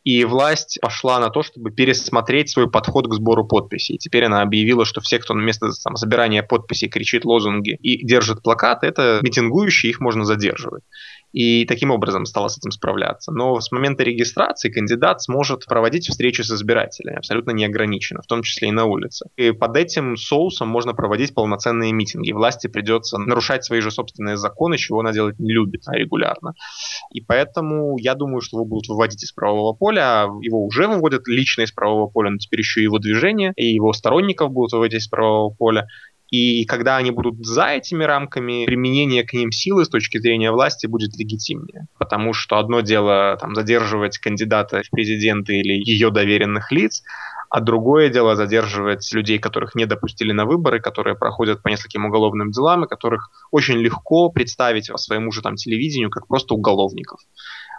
И 0.04 0.25
власть 0.25 0.78
пошла 0.80 1.18
на 1.18 1.30
то, 1.30 1.42
чтобы 1.42 1.70
пересмотреть 1.70 2.50
свой 2.50 2.70
подход 2.70 3.08
к 3.08 3.14
сбору 3.14 3.47
подписей. 3.47 3.99
Теперь 3.99 4.25
она 4.25 4.42
объявила, 4.42 4.85
что 4.85 5.00
все, 5.00 5.18
кто 5.18 5.35
на 5.35 5.40
место 5.40 5.70
там, 5.82 5.97
собирания 5.97 6.42
подписей 6.42 6.88
кричит 6.88 7.25
лозунги 7.25 7.76
и 7.82 8.04
держит 8.04 8.42
плакаты, 8.42 8.87
это 8.87 9.20
митингующие, 9.23 9.90
их 9.90 10.00
можно 10.00 10.25
задерживать 10.25 10.85
и 11.32 11.64
таким 11.66 11.90
образом 11.90 12.26
стала 12.26 12.49
с 12.49 12.58
этим 12.58 12.70
справляться. 12.70 13.32
Но 13.32 13.61
с 13.61 13.70
момента 13.70 14.02
регистрации 14.02 14.70
кандидат 14.70 15.23
сможет 15.23 15.66
проводить 15.66 16.08
встречи 16.08 16.42
с 16.42 16.50
избирателями 16.50 17.18
абсолютно 17.18 17.50
неограниченно, 17.50 18.23
в 18.23 18.26
том 18.26 18.42
числе 18.42 18.68
и 18.68 18.73
на 18.73 18.87
улице. 18.87 19.26
И 19.37 19.52
под 19.52 19.76
этим 19.76 20.16
соусом 20.16 20.68
можно 20.68 20.94
проводить 20.94 21.35
полноценные 21.35 21.92
митинги. 21.92 22.32
Власти 22.32 22.66
придется 22.66 23.18
нарушать 23.18 23.64
свои 23.64 23.80
же 23.80 23.90
собственные 23.90 24.37
законы, 24.37 24.78
чего 24.78 25.00
она 25.00 25.12
делать 25.12 25.38
не 25.38 25.52
любит 25.52 25.82
а 25.87 25.97
регулярно. 25.97 26.54
И 27.12 27.20
поэтому 27.20 27.97
я 27.99 28.14
думаю, 28.14 28.40
что 28.40 28.58
его 28.58 28.64
будут 28.64 28.88
выводить 28.88 29.23
из 29.23 29.32
правового 29.32 29.75
поля. 29.75 30.26
Его 30.40 30.64
уже 30.64 30.87
выводят 30.87 31.26
лично 31.28 31.62
из 31.62 31.73
правового 31.73 32.08
поля, 32.08 32.30
но 32.30 32.38
теперь 32.38 32.61
еще 32.61 32.80
и 32.80 32.85
его 32.85 32.99
движение, 32.99 33.52
и 33.56 33.66
его 33.66 33.92
сторонников 33.92 34.50
будут 34.50 34.73
выводить 34.73 35.02
из 35.02 35.08
правового 35.08 35.54
поля. 35.54 35.87
И 36.30 36.64
когда 36.66 36.97
они 36.97 37.11
будут 37.11 37.44
за 37.44 37.68
этими 37.68 38.04
рамками, 38.04 38.66
применение 38.66 39.25
к 39.25 39.32
ним 39.32 39.50
силы 39.50 39.85
с 39.85 39.88
точки 39.88 40.18
зрения 40.18 40.50
власти 40.50 40.87
будет 40.87 41.16
легитимнее. 41.16 41.87
Потому 41.99 42.35
что 42.35 42.58
одно 42.58 42.80
дело 42.80 43.37
там, 43.40 43.54
задерживать 43.54 44.18
кандидата 44.18 44.82
в 44.82 44.90
президенты 44.90 45.58
или 45.58 45.73
ее 45.73 46.11
доверенных 46.11 46.70
лиц, 46.70 47.02
а 47.50 47.61
другое 47.61 48.11
дело 48.11 48.37
задерживать 48.37 49.11
людей, 49.12 49.38
которых 49.38 49.75
не 49.75 49.87
допустили 49.87 50.32
на 50.32 50.44
выборы, 50.44 50.80
которые 50.80 51.16
проходят 51.16 51.62
по 51.62 51.68
нескольким 51.68 52.04
уголовным 52.04 52.50
делам, 52.50 52.85
и 52.85 52.88
которых 52.88 53.30
очень 53.50 53.78
легко 53.78 54.28
представить 54.28 54.90
по 54.90 54.99
своему 54.99 55.32
же 55.32 55.40
там 55.40 55.56
телевидению 55.56 56.11
как 56.11 56.26
просто 56.26 56.54
уголовников. 56.54 57.20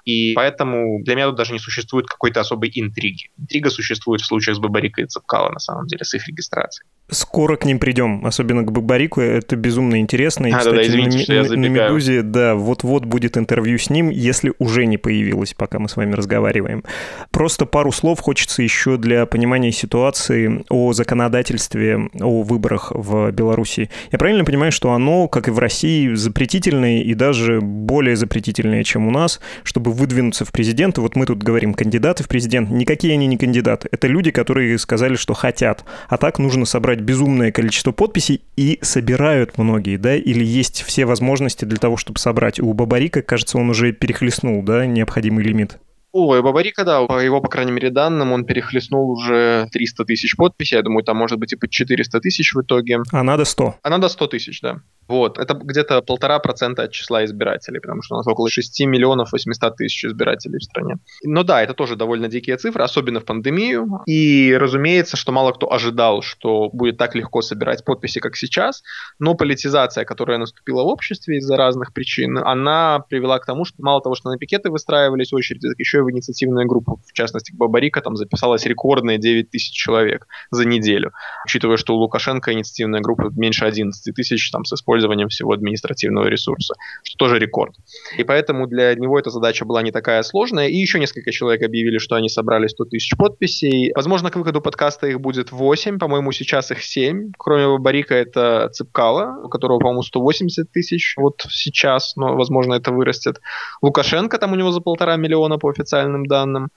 И 0.06 0.34
поэтому 0.34 1.04
для 1.04 1.16
меня 1.16 1.28
тут 1.28 1.36
даже 1.36 1.54
не 1.54 1.60
существует 1.60 2.08
какой-то 2.08 2.40
особой 2.40 2.72
интриги. 2.74 3.30
Интрига 3.38 3.70
существует 3.70 4.22
в 4.22 4.26
случаях 4.26 4.58
с 4.58 4.60
Бабарикой 4.60 5.04
и 5.04 5.08
Цепкала, 5.08 5.52
на 5.52 5.60
самом 5.60 5.86
деле, 5.86 6.04
с 6.04 6.14
их 6.16 6.28
регистрацией. 6.28 6.90
Скоро 7.12 7.56
к 7.56 7.66
ним 7.66 7.80
придем, 7.80 8.26
особенно 8.26 8.64
к 8.64 8.72
Бабарику, 8.72 9.22
это 9.22 9.56
безумно 9.56 10.00
интересно. 10.00 10.48
И, 10.48 10.52
а, 10.52 10.58
кстати, 10.60 10.76
да, 10.76 10.82
да, 10.82 10.88
извините, 10.88 11.18
на, 11.18 11.24
что 11.24 11.34
я 11.34 11.44
забегаю. 11.44 11.72
на 11.72 11.76
«Медузе», 11.76 12.22
да, 12.22 12.56
вот-вот 12.56 13.06
будет 13.06 13.38
интервью 13.38 13.78
с 13.78 13.90
ним, 13.90 14.10
если 14.10 14.54
уже 14.60 14.86
не 14.86 14.98
появилось, 14.98 15.54
пока 15.54 15.80
мы 15.80 15.90
с 15.90 15.96
вами 15.96 16.14
разговариваем. 16.14 16.84
Просто 17.32 17.66
пару 17.66 17.92
слов 17.92 18.20
хочется 18.20 18.62
еще 18.62 18.98
для 18.98 19.26
понимания 19.26 19.72
ситуации 19.72 20.64
о 20.70 20.94
законодательстве, 20.94 22.10
о 22.20 22.44
выборах 22.44 22.92
в 22.94 23.32
Беларуси. 23.32 23.90
Я 24.12 24.20
правильно 24.20 24.46
понимаю, 24.46 24.72
что 24.72 24.92
оно, 24.94 25.28
как 25.28 25.48
и 25.48 25.52
в 25.52 25.60
России, 25.60 26.14
запретительное 26.14 27.02
и 27.02 27.14
даже 27.14 27.60
более 27.62 28.16
запретительное, 28.16 28.84
чем 28.84 29.08
у 29.08 29.12
нас, 29.12 29.40
чтобы 29.64 29.92
выдвинуться 29.92 30.46
в 30.46 30.52
президенты, 30.52 31.02
вот 31.02 31.16
мы 31.16 31.26
тут 31.26 31.44
говорим 31.44 31.74
кандидаты 31.74 32.24
в 32.24 32.28
президент, 32.28 32.70
никакие 32.70 33.14
они 33.14 33.28
не 33.28 33.38
кандидаты, 33.38 33.90
это 33.92 34.08
люди, 34.08 34.32
которые 34.32 34.78
сказали, 34.78 35.16
что 35.16 35.34
хотят, 35.34 35.84
а 36.08 36.18
так 36.18 36.40
нужно 36.40 36.66
собрать 36.66 36.99
собрать 37.00 37.02
безумное 37.02 37.52
количество 37.52 37.92
подписей, 37.92 38.42
и 38.58 38.80
собирают 38.82 39.58
многие, 39.58 39.98
да, 39.98 40.16
или 40.16 40.44
есть 40.44 40.84
все 40.84 41.06
возможности 41.06 41.66
для 41.66 41.78
того, 41.78 41.98
чтобы 41.98 42.20
собрать. 42.20 42.60
У 42.60 42.74
Бабарика, 42.74 43.22
кажется, 43.22 43.58
он 43.58 43.70
уже 43.70 43.92
перехлестнул, 43.92 44.64
да, 44.64 44.86
необходимый 44.86 45.44
лимит. 45.44 45.78
Ой, 46.12 46.42
Бабарика, 46.42 46.84
да, 46.86 47.06
по 47.06 47.20
его, 47.20 47.40
по 47.42 47.50
крайней 47.50 47.72
мере, 47.72 47.90
данным, 47.92 48.32
он 48.32 48.46
перехлестнул 48.46 49.12
уже 49.12 49.68
300 49.72 50.06
тысяч 50.06 50.36
подписей, 50.36 50.78
я 50.78 50.84
думаю, 50.84 51.04
там 51.04 51.18
может 51.18 51.38
быть 51.40 51.54
и 51.54 51.56
под 51.56 51.70
400 51.70 52.20
тысяч 52.20 52.54
в 52.54 52.62
итоге. 52.62 52.98
А 53.12 53.24
надо 53.24 53.46
100? 53.46 53.76
А 53.84 53.90
надо 53.90 54.10
100 54.10 54.28
тысяч, 54.28 54.62
да. 54.62 54.82
Вот, 55.10 55.40
это 55.40 55.56
где-то 55.56 56.04
полтора 56.04 56.38
процента 56.38 56.84
от 56.84 56.92
числа 56.92 57.26
избирателей, 57.26 57.80
потому 57.80 58.04
что 58.04 58.14
у 58.14 58.18
нас 58.18 58.28
около 58.28 58.48
6 58.48 58.82
миллионов 58.86 59.32
800 59.32 59.76
тысяч 59.76 60.06
избирателей 60.06 60.60
в 60.60 60.64
стране. 60.64 60.98
Но 61.24 61.44
да, 61.44 61.64
это 61.64 61.74
тоже 61.74 61.96
довольно 61.96 62.28
дикие 62.28 62.58
цифры, 62.58 62.84
особенно 62.84 63.20
в 63.20 63.26
пандемию. 63.26 64.04
И 64.06 64.56
разумеется, 64.56 65.18
что 65.18 65.32
мало 65.32 65.52
кто 65.52 65.74
ожидал, 65.74 66.22
что 66.22 66.70
будет 66.72 66.98
так 66.98 67.16
легко 67.16 67.42
собирать 67.42 67.84
подписи, 67.84 68.20
как 68.20 68.36
сейчас. 68.36 68.84
Но 69.18 69.34
политизация, 69.34 70.06
которая 70.06 70.38
наступила 70.38 70.84
в 70.84 70.88
обществе 70.88 71.38
из-за 71.38 71.58
разных 71.58 71.92
причин, 71.92 72.38
она 72.38 73.00
привела 73.10 73.40
к 73.40 73.48
тому, 73.48 73.66
что 73.66 73.78
мало 73.80 74.04
того, 74.04 74.14
что 74.14 74.30
на 74.30 74.38
пикеты 74.38 74.70
выстраивались 74.70 75.34
очереди, 75.34 75.70
так 75.70 75.80
еще 75.80 75.98
и 75.98 76.02
в 76.02 76.12
инициативную 76.12 76.68
группу. 76.68 77.02
В 77.08 77.14
частности, 77.14 77.52
Бабарика 77.52 78.02
там 78.02 78.16
записалось 78.16 78.64
рекордные 78.68 79.18
9 79.18 79.50
тысяч 79.50 79.74
человек 79.74 80.28
за 80.52 80.66
неделю. 80.66 81.14
Учитывая, 81.46 81.78
что 81.78 81.96
у 81.96 81.98
Лукашенко 81.98 82.54
инициативная 82.54 83.02
группа 83.02 83.32
меньше 83.36 83.66
11 83.66 84.14
тысяч 84.14 84.52
там 84.52 84.66
с 84.66 84.74
использованием 84.74 84.99
использованием 85.00 85.30
всего 85.30 85.54
административного 85.54 86.28
ресурса, 86.28 86.76
что 87.04 87.18
тоже 87.18 87.40
рекорд. 87.40 87.76
И 88.18 88.24
поэтому 88.24 88.68
для 88.68 88.96
него 88.96 89.18
эта 89.18 89.30
задача 89.30 89.66
была 89.66 89.82
не 89.82 89.92
такая 89.92 90.24
сложная. 90.24 90.68
И 90.68 90.76
еще 90.76 91.00
несколько 91.00 91.32
человек 91.32 91.64
объявили, 91.64 91.98
что 91.98 92.16
они 92.16 92.30
собрали 92.30 92.68
100 92.68 92.86
тысяч 92.86 93.16
подписей. 93.18 93.92
Возможно, 93.96 94.30
к 94.30 94.36
выходу 94.36 94.62
подкаста 94.62 95.08
их 95.08 95.20
будет 95.20 95.52
8, 95.52 95.98
по-моему, 96.00 96.32
сейчас 96.32 96.72
их 96.72 96.84
7. 96.84 97.32
Кроме 97.38 97.78
Барика 97.80 98.16
это 98.16 98.70
Цыпкала, 98.74 99.46
у 99.46 99.50
которого, 99.50 99.80
по-моему, 99.80 100.04
180 100.04 100.72
тысяч 100.72 101.16
вот 101.18 101.46
сейчас, 101.50 102.16
но, 102.16 102.36
возможно, 102.36 102.74
это 102.74 102.92
вырастет. 102.92 103.42
Лукашенко, 103.82 104.38
там 104.38 104.52
у 104.52 104.56
него 104.56 104.72
за 104.72 104.82
полтора 104.82 105.16
миллиона 105.16 105.58
по 105.58 105.70
официальным 105.70 106.26
данным. 106.26 106.70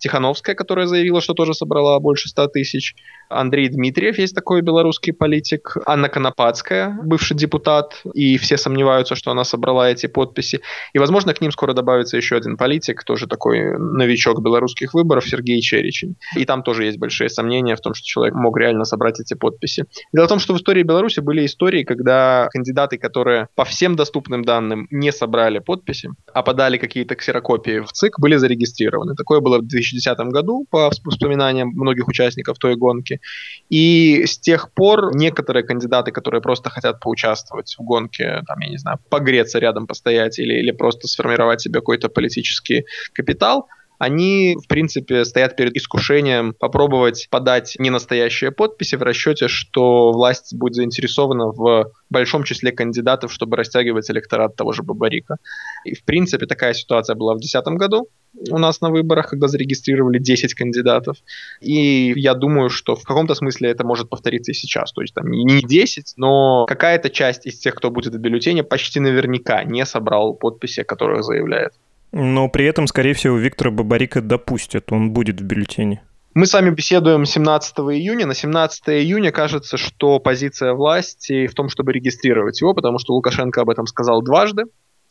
Тихановская, 0.00 0.54
которая 0.54 0.86
заявила, 0.86 1.20
что 1.20 1.34
тоже 1.34 1.54
собрала 1.54 1.98
больше 2.00 2.28
100 2.28 2.48
тысяч. 2.48 2.94
Андрей 3.28 3.68
Дмитриев 3.68 4.18
есть 4.18 4.34
такой 4.34 4.60
белорусский 4.60 5.12
политик. 5.12 5.76
Анна 5.86 6.08
Конопадская, 6.08 6.98
бывший 7.04 7.36
депутат 7.36 7.59
депутат, 7.60 8.02
и 8.14 8.38
все 8.38 8.56
сомневаются, 8.56 9.14
что 9.14 9.30
она 9.30 9.44
собрала 9.44 9.90
эти 9.90 10.06
подписи. 10.06 10.60
И, 10.94 10.98
возможно, 10.98 11.34
к 11.34 11.40
ним 11.40 11.52
скоро 11.52 11.74
добавится 11.74 12.16
еще 12.16 12.36
один 12.36 12.56
политик, 12.56 13.04
тоже 13.04 13.26
такой 13.26 13.78
новичок 13.78 14.42
белорусских 14.42 14.94
выборов, 14.94 15.28
Сергей 15.28 15.60
Черечень. 15.60 16.16
И 16.36 16.44
там 16.44 16.62
тоже 16.62 16.84
есть 16.84 16.98
большие 16.98 17.28
сомнения 17.28 17.76
в 17.76 17.80
том, 17.80 17.94
что 17.94 18.06
человек 18.06 18.34
мог 18.34 18.58
реально 18.58 18.84
собрать 18.84 19.20
эти 19.20 19.34
подписи. 19.34 19.84
Дело 20.12 20.24
в 20.24 20.28
том, 20.28 20.38
что 20.38 20.54
в 20.54 20.56
истории 20.56 20.82
Беларуси 20.82 21.20
были 21.20 21.44
истории, 21.44 21.84
когда 21.84 22.48
кандидаты, 22.50 22.98
которые 22.98 23.48
по 23.54 23.64
всем 23.64 23.96
доступным 23.96 24.44
данным 24.44 24.86
не 24.90 25.12
собрали 25.12 25.58
подписи, 25.58 26.10
а 26.32 26.42
подали 26.42 26.78
какие-то 26.78 27.14
ксерокопии 27.14 27.80
в 27.80 27.92
ЦИК, 27.92 28.18
были 28.20 28.36
зарегистрированы. 28.36 29.14
Такое 29.14 29.40
было 29.40 29.58
в 29.58 29.66
2010 29.66 30.18
году, 30.32 30.66
по 30.70 30.90
воспоминаниям 31.04 31.68
многих 31.68 32.08
участников 32.08 32.58
той 32.58 32.76
гонки. 32.76 33.20
И 33.68 34.24
с 34.26 34.38
тех 34.38 34.72
пор 34.72 35.14
некоторые 35.14 35.62
кандидаты, 35.62 36.12
которые 36.12 36.40
просто 36.40 36.70
хотят 36.70 37.00
поучаствовать 37.00 37.49
поучаствовать 37.50 37.74
в 37.78 37.82
гонке, 37.82 38.42
там, 38.46 38.60
я 38.60 38.68
не 38.68 38.78
знаю, 38.78 38.98
погреться 39.08 39.58
рядом, 39.58 39.86
постоять 39.86 40.38
или, 40.38 40.54
или 40.54 40.70
просто 40.70 41.08
сформировать 41.08 41.60
себе 41.60 41.80
какой-то 41.80 42.08
политический 42.08 42.86
капитал, 43.12 43.68
они, 44.00 44.56
в 44.56 44.66
принципе, 44.66 45.26
стоят 45.26 45.56
перед 45.56 45.76
искушением 45.76 46.54
попробовать 46.58 47.28
подать 47.30 47.76
ненастоящие 47.78 48.50
подписи 48.50 48.94
в 48.96 49.02
расчете, 49.02 49.46
что 49.46 50.12
власть 50.12 50.54
будет 50.56 50.74
заинтересована 50.76 51.48
в 51.48 51.92
большом 52.08 52.44
числе 52.44 52.72
кандидатов, 52.72 53.30
чтобы 53.30 53.58
растягивать 53.58 54.10
электорат 54.10 54.56
того 54.56 54.72
же 54.72 54.82
Бабарика. 54.82 55.36
И, 55.84 55.94
в 55.94 56.02
принципе, 56.04 56.46
такая 56.46 56.72
ситуация 56.72 57.14
была 57.14 57.34
в 57.34 57.40
2010 57.40 57.78
году 57.78 58.08
у 58.48 58.56
нас 58.56 58.80
на 58.80 58.88
выборах, 58.88 59.28
когда 59.28 59.48
зарегистрировали 59.48 60.18
10 60.18 60.54
кандидатов. 60.54 61.18
И 61.60 62.14
я 62.16 62.32
думаю, 62.32 62.70
что 62.70 62.96
в 62.96 63.04
каком-то 63.04 63.34
смысле 63.34 63.68
это 63.68 63.84
может 63.84 64.08
повториться 64.08 64.52
и 64.52 64.54
сейчас. 64.54 64.92
То 64.92 65.02
есть 65.02 65.12
там 65.12 65.30
не 65.30 65.60
10, 65.60 66.14
но 66.16 66.64
какая-то 66.66 67.10
часть 67.10 67.44
из 67.46 67.58
тех, 67.58 67.74
кто 67.74 67.90
будет 67.90 68.14
в 68.14 68.18
бюллетене, 68.18 68.62
почти 68.62 68.98
наверняка 68.98 69.62
не 69.64 69.84
собрал 69.84 70.32
подписи, 70.32 70.84
которые 70.84 71.22
заявляет. 71.22 71.74
Но 72.12 72.48
при 72.48 72.64
этом, 72.66 72.86
скорее 72.86 73.14
всего, 73.14 73.36
Виктора 73.36 73.70
Бабарика 73.70 74.20
допустят, 74.20 74.92
он 74.92 75.12
будет 75.12 75.40
в 75.40 75.44
бюллетене. 75.44 76.02
Мы 76.32 76.46
с 76.46 76.54
вами 76.54 76.70
беседуем 76.70 77.24
17 77.24 77.78
июня. 77.78 78.26
На 78.26 78.34
17 78.34 78.88
июня 78.90 79.32
кажется, 79.32 79.76
что 79.76 80.20
позиция 80.20 80.74
власти 80.74 81.48
в 81.48 81.54
том, 81.54 81.68
чтобы 81.68 81.92
регистрировать 81.92 82.60
его, 82.60 82.72
потому 82.72 82.98
что 82.98 83.14
Лукашенко 83.14 83.62
об 83.62 83.70
этом 83.70 83.86
сказал 83.86 84.22
дважды. 84.22 84.64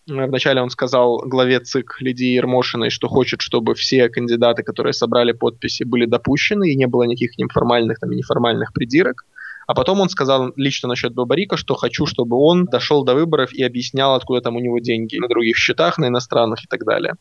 Вначале 0.08 0.62
он 0.62 0.70
сказал 0.70 1.20
главе 1.26 1.60
ЦИК 1.60 1.98
Лидии 2.00 2.34
Ермошиной, 2.34 2.90
что 2.90 3.08
хочет, 3.08 3.42
чтобы 3.42 3.76
все 3.76 4.10
кандидаты, 4.10 4.64
которые 4.64 4.94
собрали 4.94 5.34
подписи, 5.34 5.84
были 5.84 6.06
допущены 6.06 6.72
и 6.72 6.76
не 6.76 6.88
было 6.88 7.04
никаких 7.04 7.38
неформальных 7.38 8.00
там, 8.00 8.12
неформальных 8.12 8.74
придирок. 8.74 9.26
А 9.70 9.76
потом 9.76 10.02
он 10.02 10.10
сказал 10.10 10.52
лично 10.56 10.90
насчет 10.90 11.14
Бабарика, 11.14 11.56
что 11.56 11.76
хочу, 11.76 12.08
чтобы 12.08 12.38
он 12.38 12.66
дошел 12.66 13.04
до 13.04 13.14
выборов 13.14 13.54
и 13.54 13.62
объяснял, 13.62 14.16
откуда 14.16 14.42
там 14.42 14.56
у 14.56 14.60
него 14.60 14.80
деньги 14.80 15.18
на 15.18 15.28
других 15.28 15.58
счетах, 15.58 16.00
на 16.00 16.08
иностранных 16.08 16.64
и 16.64 16.68
так 16.68 16.84
далее. 16.86 17.14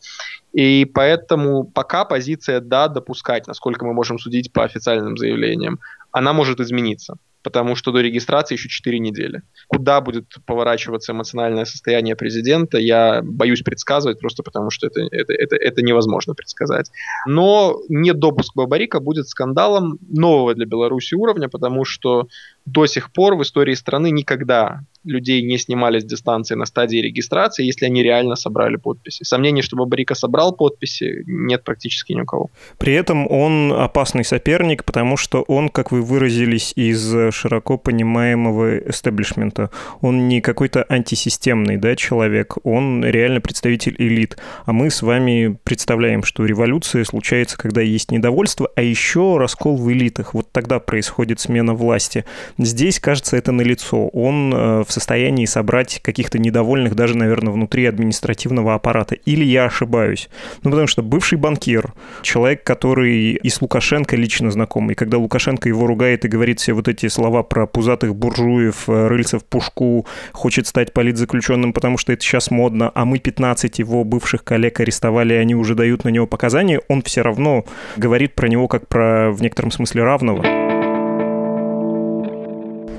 И 0.55 0.87
поэтому 0.87 1.65
пока 1.65 2.07
позиция 2.07 2.61
«да» 2.61 2.89
допускать, 2.89 3.47
насколько 3.47 3.85
мы 3.85 3.93
можем 3.93 4.19
судить 4.19 4.51
по 4.51 4.65
официальным 4.65 5.19
заявлениям, 5.19 5.79
она 6.11 6.33
может 6.33 6.59
измениться. 6.59 7.19
Потому 7.43 7.77
что 7.77 7.93
до 7.93 8.01
регистрации 8.01 8.55
еще 8.55 8.69
4 8.69 8.99
недели. 8.99 9.43
Куда 9.69 10.01
будет 10.01 10.27
поворачиваться 10.47 11.13
эмоциональное 11.13 11.65
состояние 11.65 12.17
президента, 12.17 12.79
я 12.79 13.21
боюсь 13.23 13.63
предсказывать, 13.63 14.19
просто 14.19 14.43
потому 14.43 14.71
что 14.71 14.87
это, 14.87 15.01
это, 15.11 15.33
это, 15.33 15.57
это 15.57 15.83
невозможно 15.83 16.35
предсказать. 16.35 16.91
Но 17.27 17.81
недопуск 17.89 18.55
Бабарика 18.55 19.01
будет 19.01 19.29
скандалом 19.29 19.99
нового 20.09 20.55
для 20.55 20.67
Беларуси 20.67 21.15
уровня, 21.15 21.49
потому 21.49 21.85
что 21.85 22.29
до 22.73 22.87
сих 22.87 23.13
пор 23.13 23.35
в 23.35 23.43
истории 23.43 23.75
страны 23.75 24.11
никогда 24.11 24.81
людей 25.05 25.43
не 25.43 25.59
снимали 25.59 26.01
с 26.01 26.05
дистанции 26.05 26.55
на 26.55 26.67
стадии 26.67 26.99
регистрации, 26.99 27.65
если 27.65 27.87
они 27.87 28.03
реально 28.03 28.37
собрали 28.37 28.77
подписи. 28.77 29.23
Сомнений, 29.23 29.63
что 29.63 29.77
Бабарика 29.77 30.15
собрал 30.15 30.53
подписи, 30.53 31.23
нет 31.27 31.65
практически 31.65 32.13
ни 32.13 32.21
у 32.21 32.27
кого. 32.27 32.51
При 32.79 32.93
этом 32.93 33.31
он 33.31 33.73
опасный 33.73 34.25
соперник, 34.25 34.85
потому 34.85 35.17
что 35.17 35.43
он, 35.43 35.69
как 35.69 35.93
вы 35.93 36.03
выразились, 36.03 36.73
из 36.77 37.33
широко 37.33 37.79
понимаемого 37.79 38.79
эстеблишмента. 38.91 39.71
Он 40.01 40.29
не 40.29 40.41
какой-то 40.41 40.85
антисистемный 40.89 41.77
да, 41.77 41.97
человек, 41.97 42.57
он 42.65 43.05
реально 43.05 43.41
представитель 43.41 43.95
элит. 43.99 44.37
А 44.67 44.73
мы 44.73 44.91
с 44.91 45.03
вами 45.03 45.59
представляем, 45.65 46.23
что 46.23 46.45
революция 46.45 47.05
случается, 47.05 47.57
когда 47.57 47.81
есть 47.81 48.11
недовольство, 48.11 48.69
а 48.75 48.83
еще 48.83 49.39
раскол 49.39 49.77
в 49.77 49.91
элитах. 49.91 50.35
Вот 50.35 50.51
тогда 50.53 50.81
происходит 50.81 51.41
смена 51.41 51.75
власти. 51.75 52.25
Здесь, 52.59 52.99
кажется, 52.99 53.37
это 53.37 53.53
налицо. 53.53 54.09
Он 54.09 54.53
э, 54.53 54.85
в 54.87 54.91
состоянии 54.91 55.45
собрать 55.45 56.01
каких-то 56.03 56.41
недовольных 56.41 56.97
даже, 56.97 57.17
наверное, 57.17 57.53
внутри 57.53 57.87
административного 57.87 58.75
аппарата. 58.75 59.15
Или 59.15 59.45
я 59.45 59.67
ошибаюсь? 59.67 60.29
Ну, 60.65 60.71
потому 60.71 60.89
что 60.89 61.03
бывший 61.03 61.39
банкир, 61.39 61.93
человек, 62.23 62.65
который 62.65 63.33
и 63.33 63.49
с 63.49 63.63
Лукашенко 63.63 64.17
лично 64.17 64.51
знаком, 64.51 64.91
и 64.91 64.95
когда 64.95 65.19
Лукашенко 65.19 65.69
его 65.69 65.87
ругает 65.87 66.25
и 66.25 66.29
говорит 66.29 66.59
все 66.59 66.73
вот 66.73 66.89
эти 66.89 67.07
слова 67.07 67.45
про 67.45 67.69
пузатых 67.69 68.17
буржуев, 68.17 68.89
э, 68.89 69.07
рыльцев 69.07 69.45
пушку, 69.45 70.07
хочет 70.33 70.67
стать 70.67 70.93
политзаключенным, 70.93 71.73
потому 71.73 71.97
что 71.97 72.13
это 72.13 72.23
сейчас 72.25 72.51
модно, 72.51 72.91
а 72.93 73.05
мы 73.05 73.21
15 73.21 73.79
его 73.79 74.03
бывших 74.03 74.43
коллег 74.43 74.81
арестовали, 74.81 75.35
и 75.35 75.37
они 75.37 75.55
уже 75.55 75.77
дают 75.77 76.03
на 76.03 76.09
него 76.09 76.27
показания, 76.27 76.81
он 76.89 77.03
все 77.03 77.23
равно 77.23 77.65
говорит 77.97 78.35
про 78.35 78.49
него 78.49 78.67
как 78.67 78.89
про, 78.89 79.31
в 79.31 79.43
некотором 79.43 79.71
смысле, 79.71 80.03
равного 80.03 80.68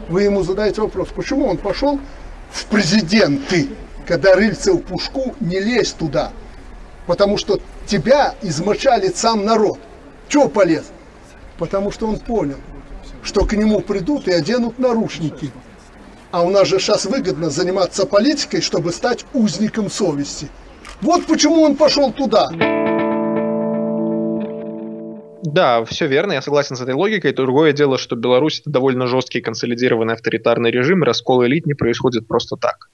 вы 0.09 0.23
ему 0.23 0.43
задаете 0.43 0.81
вопрос, 0.81 1.09
почему 1.15 1.47
он 1.47 1.57
пошел 1.57 1.99
в 2.51 2.65
президенты, 2.65 3.69
когда 4.07 4.35
рыльце 4.35 4.73
в 4.73 4.79
пушку, 4.79 5.35
не 5.39 5.59
лезь 5.59 5.91
туда, 5.93 6.31
потому 7.05 7.37
что 7.37 7.59
тебя 7.85 8.35
измочалит 8.41 9.15
сам 9.15 9.45
народ. 9.45 9.79
Чего 10.27 10.49
полез? 10.49 10.85
Потому 11.57 11.91
что 11.91 12.07
он 12.07 12.17
понял, 12.17 12.57
что 13.23 13.45
к 13.45 13.53
нему 13.53 13.81
придут 13.81 14.27
и 14.27 14.31
оденут 14.31 14.79
наручники. 14.79 15.51
А 16.31 16.43
у 16.43 16.49
нас 16.49 16.67
же 16.67 16.79
сейчас 16.79 17.05
выгодно 17.05 17.49
заниматься 17.49 18.05
политикой, 18.05 18.61
чтобы 18.61 18.91
стать 18.91 19.25
узником 19.33 19.89
совести. 19.89 20.47
Вот 21.01 21.25
почему 21.25 21.61
он 21.61 21.75
пошел 21.75 22.11
туда. 22.11 22.49
Да, 25.43 25.85
все 25.85 26.07
верно, 26.07 26.33
я 26.33 26.41
согласен 26.41 26.75
с 26.75 26.81
этой 26.81 26.93
логикой. 26.93 27.33
Другое 27.33 27.71
дело, 27.71 27.97
что 27.97 28.15
Беларусь 28.15 28.59
это 28.59 28.69
довольно 28.69 29.07
жесткий 29.07 29.41
консолидированный 29.41 30.13
авторитарный 30.13 30.71
режим, 30.71 31.03
и 31.03 31.05
раскол 31.05 31.45
элит 31.45 31.65
не 31.65 31.73
происходит 31.73 32.27
просто 32.27 32.55
так. 32.57 32.89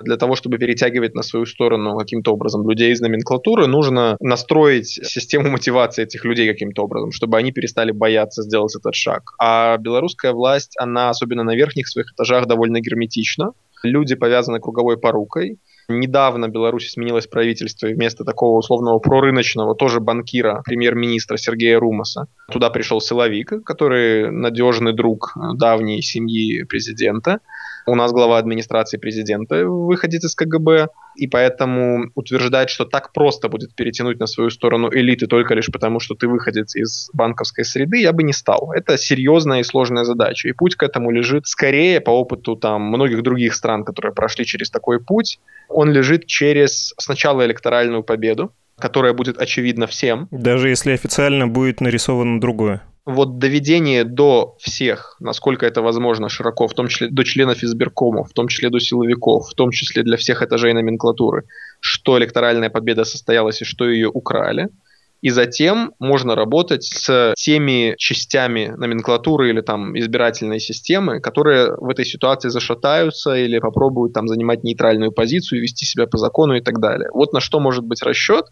Для 0.00 0.16
того, 0.16 0.34
чтобы 0.34 0.58
перетягивать 0.58 1.14
на 1.14 1.22
свою 1.22 1.46
сторону 1.46 1.96
каким-то 1.96 2.32
образом 2.32 2.68
людей 2.68 2.92
из 2.92 3.00
номенклатуры, 3.00 3.68
нужно 3.68 4.16
настроить 4.20 4.88
систему 4.88 5.50
мотивации 5.50 6.02
этих 6.02 6.24
людей 6.24 6.48
каким-то 6.48 6.82
образом, 6.82 7.12
чтобы 7.12 7.38
они 7.38 7.52
перестали 7.52 7.92
бояться 7.92 8.42
сделать 8.42 8.74
этот 8.74 8.94
шаг. 8.96 9.22
А 9.38 9.76
белорусская 9.78 10.32
власть, 10.32 10.74
она 10.78 11.10
особенно 11.10 11.44
на 11.44 11.54
верхних 11.54 11.86
своих 11.86 12.12
этажах 12.12 12.46
довольно 12.46 12.80
герметична. 12.80 13.52
Люди 13.84 14.16
повязаны 14.16 14.58
круговой 14.58 14.98
порукой, 14.98 15.58
Недавно 15.88 16.48
в 16.48 16.50
Беларуси 16.50 16.88
сменилось 16.88 17.26
правительство, 17.26 17.86
и 17.86 17.94
вместо 17.94 18.24
такого 18.24 18.58
условного 18.58 18.98
прорыночного, 18.98 19.74
тоже 19.74 20.00
банкира, 20.00 20.62
премьер-министра 20.64 21.36
Сергея 21.36 21.78
Румаса, 21.78 22.26
туда 22.50 22.70
пришел 22.70 23.00
силовик, 23.00 23.64
который 23.64 24.30
надежный 24.30 24.92
друг 24.92 25.36
давней 25.54 26.02
семьи 26.02 26.62
президента. 26.64 27.40
У 27.86 27.94
нас 27.94 28.12
глава 28.12 28.38
администрации 28.38 28.96
президента 28.96 29.66
выходит 29.66 30.24
из 30.24 30.34
КГБ, 30.34 30.88
и 31.16 31.26
поэтому 31.26 32.10
утверждать, 32.14 32.70
что 32.70 32.86
так 32.86 33.12
просто 33.12 33.48
будет 33.48 33.74
перетянуть 33.74 34.18
на 34.18 34.26
свою 34.26 34.48
сторону 34.48 34.88
элиты 34.90 35.26
только 35.26 35.54
лишь 35.54 35.70
потому, 35.70 36.00
что 36.00 36.14
ты 36.14 36.26
выходец 36.26 36.74
из 36.74 37.10
банковской 37.12 37.64
среды, 37.64 38.00
я 38.00 38.12
бы 38.12 38.22
не 38.22 38.32
стал. 38.32 38.72
Это 38.72 38.96
серьезная 38.96 39.60
и 39.60 39.64
сложная 39.64 40.04
задача, 40.04 40.48
и 40.48 40.52
путь 40.52 40.76
к 40.76 40.82
этому 40.82 41.10
лежит 41.10 41.46
скорее 41.46 42.00
по 42.00 42.10
опыту 42.10 42.56
там 42.56 42.82
многих 42.82 43.22
других 43.22 43.54
стран, 43.54 43.84
которые 43.84 44.14
прошли 44.14 44.46
через 44.46 44.70
такой 44.70 44.98
путь, 44.98 45.38
он 45.68 45.92
лежит 45.92 46.26
через 46.26 46.94
сначала 46.98 47.44
электоральную 47.44 48.02
победу, 48.02 48.52
которая 48.78 49.12
будет 49.12 49.38
очевидна 49.38 49.86
всем. 49.86 50.26
Даже 50.30 50.70
если 50.70 50.92
официально 50.92 51.46
будет 51.46 51.82
нарисовано 51.82 52.40
другое 52.40 52.82
вот 53.06 53.38
доведение 53.38 54.04
до 54.04 54.56
всех, 54.60 55.16
насколько 55.20 55.66
это 55.66 55.82
возможно, 55.82 56.28
широко, 56.28 56.66
в 56.66 56.74
том 56.74 56.88
числе 56.88 57.08
до 57.08 57.22
членов 57.24 57.62
избиркома, 57.62 58.24
в 58.24 58.32
том 58.32 58.48
числе 58.48 58.70
до 58.70 58.80
силовиков, 58.80 59.48
в 59.48 59.54
том 59.54 59.70
числе 59.70 60.02
для 60.02 60.16
всех 60.16 60.42
этажей 60.42 60.72
номенклатуры, 60.72 61.44
что 61.80 62.18
электоральная 62.18 62.70
победа 62.70 63.04
состоялась 63.04 63.60
и 63.60 63.64
что 63.64 63.88
ее 63.88 64.08
украли. 64.08 64.68
И 65.20 65.30
затем 65.30 65.94
можно 65.98 66.34
работать 66.34 66.84
с 66.84 67.32
теми 67.36 67.94
частями 67.96 68.74
номенклатуры 68.76 69.48
или 69.48 69.62
там 69.62 69.98
избирательной 69.98 70.60
системы, 70.60 71.20
которые 71.20 71.74
в 71.76 71.88
этой 71.88 72.04
ситуации 72.04 72.50
зашатаются 72.50 73.34
или 73.34 73.58
попробуют 73.58 74.12
там 74.12 74.28
занимать 74.28 74.64
нейтральную 74.64 75.12
позицию, 75.12 75.62
вести 75.62 75.86
себя 75.86 76.06
по 76.06 76.18
закону 76.18 76.56
и 76.56 76.60
так 76.60 76.78
далее. 76.78 77.08
Вот 77.14 77.32
на 77.32 77.40
что 77.40 77.58
может 77.58 77.84
быть 77.84 78.02
расчет. 78.02 78.48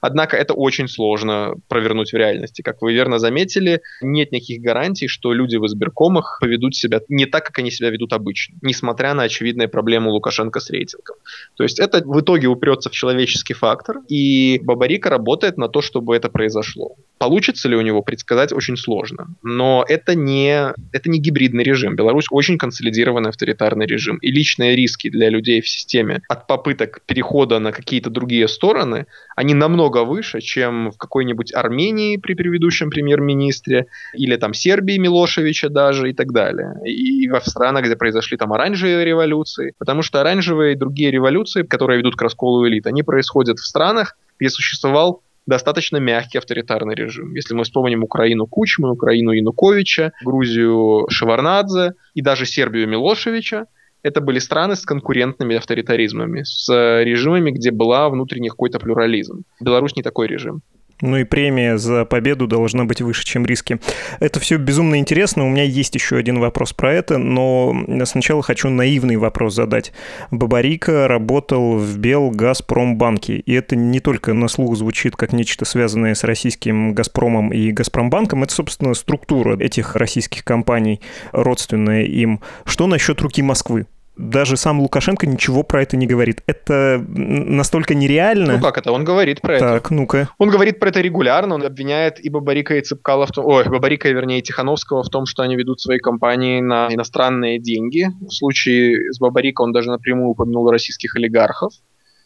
Однако 0.00 0.36
это 0.36 0.54
очень 0.54 0.88
сложно 0.88 1.54
провернуть 1.68 2.12
в 2.12 2.16
реальности. 2.16 2.62
Как 2.62 2.82
вы 2.82 2.92
верно 2.92 3.18
заметили, 3.18 3.82
нет 4.00 4.32
никаких 4.32 4.62
гарантий, 4.62 5.08
что 5.08 5.32
люди 5.32 5.56
в 5.56 5.66
избиркомах 5.66 6.38
поведут 6.40 6.74
себя 6.74 7.00
не 7.08 7.26
так, 7.26 7.46
как 7.46 7.58
они 7.58 7.70
себя 7.70 7.90
ведут 7.90 8.12
обычно, 8.12 8.56
несмотря 8.62 9.14
на 9.14 9.24
очевидные 9.24 9.68
проблемы 9.68 10.10
Лукашенко 10.10 10.60
с 10.60 10.70
рейтингом. 10.70 11.16
То 11.56 11.64
есть 11.64 11.78
это 11.80 12.02
в 12.04 12.20
итоге 12.20 12.48
упрется 12.48 12.90
в 12.90 12.92
человеческий 12.92 13.54
фактор, 13.54 13.98
и 14.08 14.60
Бабарика 14.62 15.10
работает 15.10 15.56
на 15.58 15.68
то, 15.68 15.80
чтобы 15.80 16.16
это 16.16 16.28
произошло. 16.28 16.96
Получится 17.18 17.68
ли 17.68 17.76
у 17.76 17.80
него 17.80 18.02
предсказать 18.02 18.52
очень 18.52 18.76
сложно. 18.76 19.28
Но 19.42 19.84
это 19.88 20.14
не, 20.14 20.72
это 20.92 21.10
не 21.10 21.18
гибридный 21.18 21.64
режим. 21.64 21.96
Беларусь 21.96 22.26
очень 22.30 22.58
консолидированный 22.58 23.30
авторитарный 23.30 23.86
режим. 23.86 24.18
И 24.18 24.30
личные 24.30 24.76
риски 24.76 25.10
для 25.10 25.28
людей 25.28 25.60
в 25.60 25.68
системе 25.68 26.22
от 26.28 26.46
попыток 26.46 27.00
перехода 27.06 27.58
на 27.58 27.72
какие-то 27.72 28.10
другие 28.10 28.46
стороны, 28.46 29.06
они 29.36 29.54
намного 29.54 29.87
выше, 29.90 30.40
чем 30.40 30.90
в 30.90 30.96
какой-нибудь 30.96 31.54
Армении 31.54 32.16
при 32.16 32.34
предыдущем 32.34 32.90
премьер-министре, 32.90 33.86
или 34.14 34.36
там 34.36 34.54
Сербии 34.54 34.98
Милошевича 34.98 35.68
даже 35.68 36.10
и 36.10 36.12
так 36.12 36.32
далее. 36.32 36.74
И 36.84 37.28
в 37.28 37.40
странах, 37.40 37.84
где 37.84 37.96
произошли 37.96 38.36
там 38.36 38.52
оранжевые 38.52 39.04
революции. 39.04 39.74
Потому 39.78 40.02
что 40.02 40.20
оранжевые 40.20 40.74
и 40.74 40.76
другие 40.76 41.10
революции, 41.10 41.62
которые 41.62 41.98
ведут 41.98 42.16
к 42.16 42.22
расколу 42.22 42.66
элит, 42.66 42.86
они 42.86 43.02
происходят 43.02 43.58
в 43.58 43.66
странах, 43.66 44.16
где 44.38 44.50
существовал 44.50 45.22
достаточно 45.48 45.96
мягкий 45.96 46.38
авторитарный 46.38 46.94
режим. 46.94 47.34
Если 47.34 47.54
мы 47.54 47.64
вспомним 47.64 48.04
Украину 48.04 48.46
Кучмы, 48.46 48.92
Украину 48.92 49.30
Януковича, 49.30 50.12
Грузию 50.22 51.06
Шеварнадзе 51.08 51.94
и 52.14 52.20
даже 52.20 52.44
Сербию 52.44 52.86
Милошевича, 52.86 53.66
это 54.02 54.20
были 54.20 54.38
страны 54.38 54.76
с 54.76 54.84
конкурентными 54.84 55.56
авторитаризмами, 55.56 56.42
с 56.44 56.68
режимами, 57.02 57.50
где 57.50 57.70
была 57.70 58.08
внутренний 58.08 58.48
какой-то 58.48 58.78
плюрализм. 58.78 59.42
Беларусь 59.60 59.96
не 59.96 60.02
такой 60.02 60.28
режим. 60.28 60.62
Ну 61.00 61.16
и 61.16 61.24
премия 61.24 61.78
за 61.78 62.04
победу 62.04 62.46
должна 62.46 62.84
быть 62.84 63.00
выше, 63.00 63.24
чем 63.24 63.46
риски. 63.46 63.78
Это 64.18 64.40
все 64.40 64.56
безумно 64.56 64.98
интересно. 64.98 65.46
У 65.46 65.48
меня 65.48 65.62
есть 65.62 65.94
еще 65.94 66.16
один 66.16 66.40
вопрос 66.40 66.72
про 66.72 66.92
это, 66.92 67.18
но 67.18 67.86
сначала 68.04 68.42
хочу 68.42 68.68
наивный 68.68 69.16
вопрос 69.16 69.54
задать. 69.54 69.92
Бабарика 70.30 71.06
работал 71.06 71.78
в 71.78 71.98
Белгазпромбанке, 71.98 73.36
и 73.36 73.52
это 73.52 73.76
не 73.76 74.00
только 74.00 74.32
на 74.32 74.48
слух 74.48 74.76
звучит 74.76 75.14
как 75.14 75.32
нечто 75.32 75.64
связанное 75.64 76.14
с 76.14 76.24
российским 76.24 76.94
Газпромом 76.94 77.52
и 77.52 77.70
Газпромбанком, 77.70 78.42
это, 78.42 78.52
собственно, 78.52 78.94
структура 78.94 79.56
этих 79.56 79.94
российских 79.94 80.44
компаний, 80.44 81.00
родственная 81.32 82.02
им. 82.04 82.40
Что 82.64 82.86
насчет 82.86 83.20
руки 83.20 83.40
Москвы? 83.42 83.86
Даже 84.18 84.56
сам 84.56 84.80
Лукашенко 84.80 85.26
ничего 85.26 85.62
про 85.62 85.82
это 85.82 85.96
не 85.96 86.06
говорит. 86.06 86.42
Это 86.46 87.02
настолько 87.08 87.94
нереально. 87.94 88.54
Ну 88.54 88.60
как 88.60 88.76
это? 88.76 88.92
Он 88.92 89.04
говорит 89.04 89.40
про 89.40 89.58
так, 89.58 89.62
это. 89.62 89.72
Так, 89.74 89.90
ну-ка. 89.90 90.28
Он 90.38 90.50
говорит 90.50 90.80
про 90.80 90.88
это 90.88 91.00
регулярно, 91.00 91.54
он 91.54 91.64
обвиняет 91.64 92.22
и 92.22 92.28
Бабарика, 92.28 92.76
и 92.76 92.82
Цыпкала 92.82 93.26
в 93.26 93.30
том... 93.30 93.46
Ой, 93.46 93.64
Бабарика, 93.64 94.08
вернее, 94.08 94.40
и 94.40 94.42
Тихановского 94.42 95.02
в 95.02 95.08
том, 95.08 95.24
что 95.24 95.42
они 95.42 95.56
ведут 95.56 95.80
свои 95.80 95.98
компании 95.98 96.60
на 96.60 96.88
иностранные 96.92 97.60
деньги. 97.60 98.08
В 98.20 98.30
случае 98.30 99.12
с 99.12 99.18
Бабарика 99.18 99.62
он 99.62 99.72
даже 99.72 99.90
напрямую 99.90 100.30
упомянул 100.30 100.68
российских 100.70 101.14
олигархов. 101.16 101.72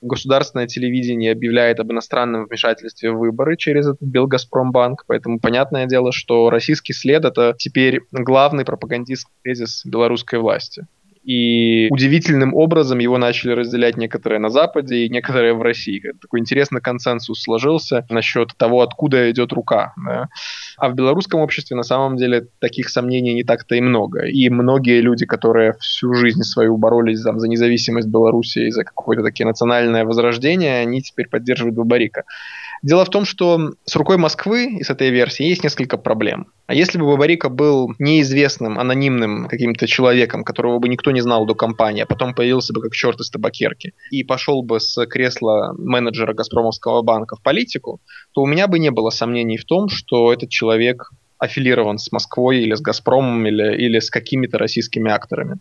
Государственное 0.01 0.67
телевидение 0.67 1.31
объявляет 1.31 1.79
об 1.79 1.93
иностранном 1.93 2.47
вмешательстве 2.47 3.13
в 3.13 3.19
выборы 3.19 3.57
через 3.57 3.87
этот 3.87 4.03
Белгазпромбанк, 4.03 5.05
поэтому 5.07 5.39
понятное 5.39 5.87
дело, 5.87 6.11
что 6.11 6.51
российский 6.51 6.93
след— 6.93 7.25
это 7.27 7.55
теперь 7.57 8.01
главный 8.11 8.65
пропагандистский 8.65 9.33
тезис 9.45 9.83
белорусской 9.85 10.41
власти. 10.41 10.87
И 11.25 11.87
удивительным 11.91 12.53
образом 12.55 12.99
его 12.99 13.17
начали 13.17 13.53
разделять 13.53 13.97
некоторые 13.97 14.41
на 14.41 14.49
Западе 14.49 15.05
и 15.05 15.09
некоторые 15.09 15.55
в 15.55 15.63
России. 15.63 16.03
Такой 16.21 16.41
интересный 16.41 16.81
консенсус 16.81 17.43
сложился 17.43 18.05
насчет 18.11 18.57
того, 18.57 18.83
откуда 18.83 19.31
идет 19.31 19.53
рука. 19.53 19.95
Да? 19.97 20.29
А 20.79 20.89
в 20.89 20.95
белорусском 20.95 21.41
обществе 21.41 21.77
на 21.77 21.85
самом 21.85 22.17
деле 22.17 22.49
таких 22.59 22.89
сомнений 22.89 23.35
не 23.35 23.45
так-то 23.45 23.77
и 23.77 23.81
много. 23.81 24.27
И 24.27 24.49
многие 24.49 25.01
люди, 25.01 25.25
которые 25.25 25.75
всю 25.75 26.13
жизнь 26.15 26.43
свою 26.43 26.77
боролись 26.77 27.23
там, 27.23 27.39
за 27.39 27.47
независимость 27.47 28.09
Беларуси 28.09 28.59
и 28.67 28.71
за 28.71 28.83
какое-то 28.85 29.23
такое 29.23 29.47
национальное 29.47 30.05
возрождение, 30.05 30.81
они 30.81 31.03
теперь 31.03 31.29
поддерживают 31.29 31.77
Бабарика. 31.77 32.25
Дело 32.83 33.05
в 33.05 33.11
том, 33.11 33.25
что 33.25 33.75
с 33.85 33.95
рукой 33.95 34.17
Москвы 34.17 34.79
и 34.79 34.83
с 34.83 34.91
этой 34.91 35.11
версией 35.11 35.51
есть 35.51 35.63
несколько 35.63 35.99
проблем. 35.99 36.49
А 36.67 36.75
если 36.75 36.99
бы 36.99 37.07
Бабарика 37.07 37.49
был 37.49 37.95
неизвестным, 38.01 38.77
анонимным 38.77 39.47
каким-то 39.47 39.87
человеком, 39.87 40.43
которого 40.43 40.81
бы 40.81 40.89
никто 40.89 41.13
не 41.13 41.21
знал 41.21 41.47
до 41.47 41.55
компании, 41.55 42.03
а 42.03 42.07
потом 42.07 42.35
появился 42.35 42.73
бы 42.73 42.81
как 42.81 42.93
черт 42.93 43.21
из 43.21 43.31
табакерки 43.31 43.95
и 44.11 44.25
пошел 44.25 44.63
бы 44.65 44.81
с 44.81 45.07
кресла 45.07 45.75
менеджера 45.79 46.35
Газпромовского 46.35 47.03
банка 47.03 47.37
в 47.37 47.43
политику, 47.43 48.01
то 48.33 48.43
у 48.43 48.47
меня 48.47 48.67
бы 48.67 48.81
не 48.81 48.91
было 48.91 49.11
сомнений 49.11 49.59
в 49.59 49.65
том, 49.65 49.89
что 49.89 50.33
этот 50.33 50.51
человек 50.51 51.11
аффилирован 51.39 51.99
с 51.99 52.11
Москвой 52.13 52.61
или 52.61 52.75
с 52.75 52.81
Газпромом 52.81 53.45
или, 53.47 53.77
или 53.77 53.99
с 53.99 54.11
какими-то 54.11 54.59
российскими 54.59 55.11
акторами. 55.11 55.59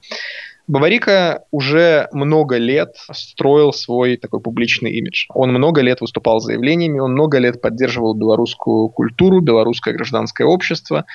Баварика 0.67 1.43
уже 1.51 2.07
много 2.11 2.57
лет 2.57 2.95
строил 3.11 3.73
свой 3.73 4.17
такой 4.17 4.41
публичный 4.41 4.91
имидж. 4.91 5.25
Он 5.33 5.51
много 5.51 5.81
лет 5.81 6.01
выступал 6.01 6.39
с 6.39 6.45
заявлениями, 6.45 6.99
он 6.99 7.13
много 7.13 7.39
лет 7.39 7.61
поддерживал 7.61 8.13
белорусскую 8.13 8.89
культуру, 8.89 9.41
белорусское 9.41 9.93
гражданское 9.93 10.45
общество. 10.45 11.05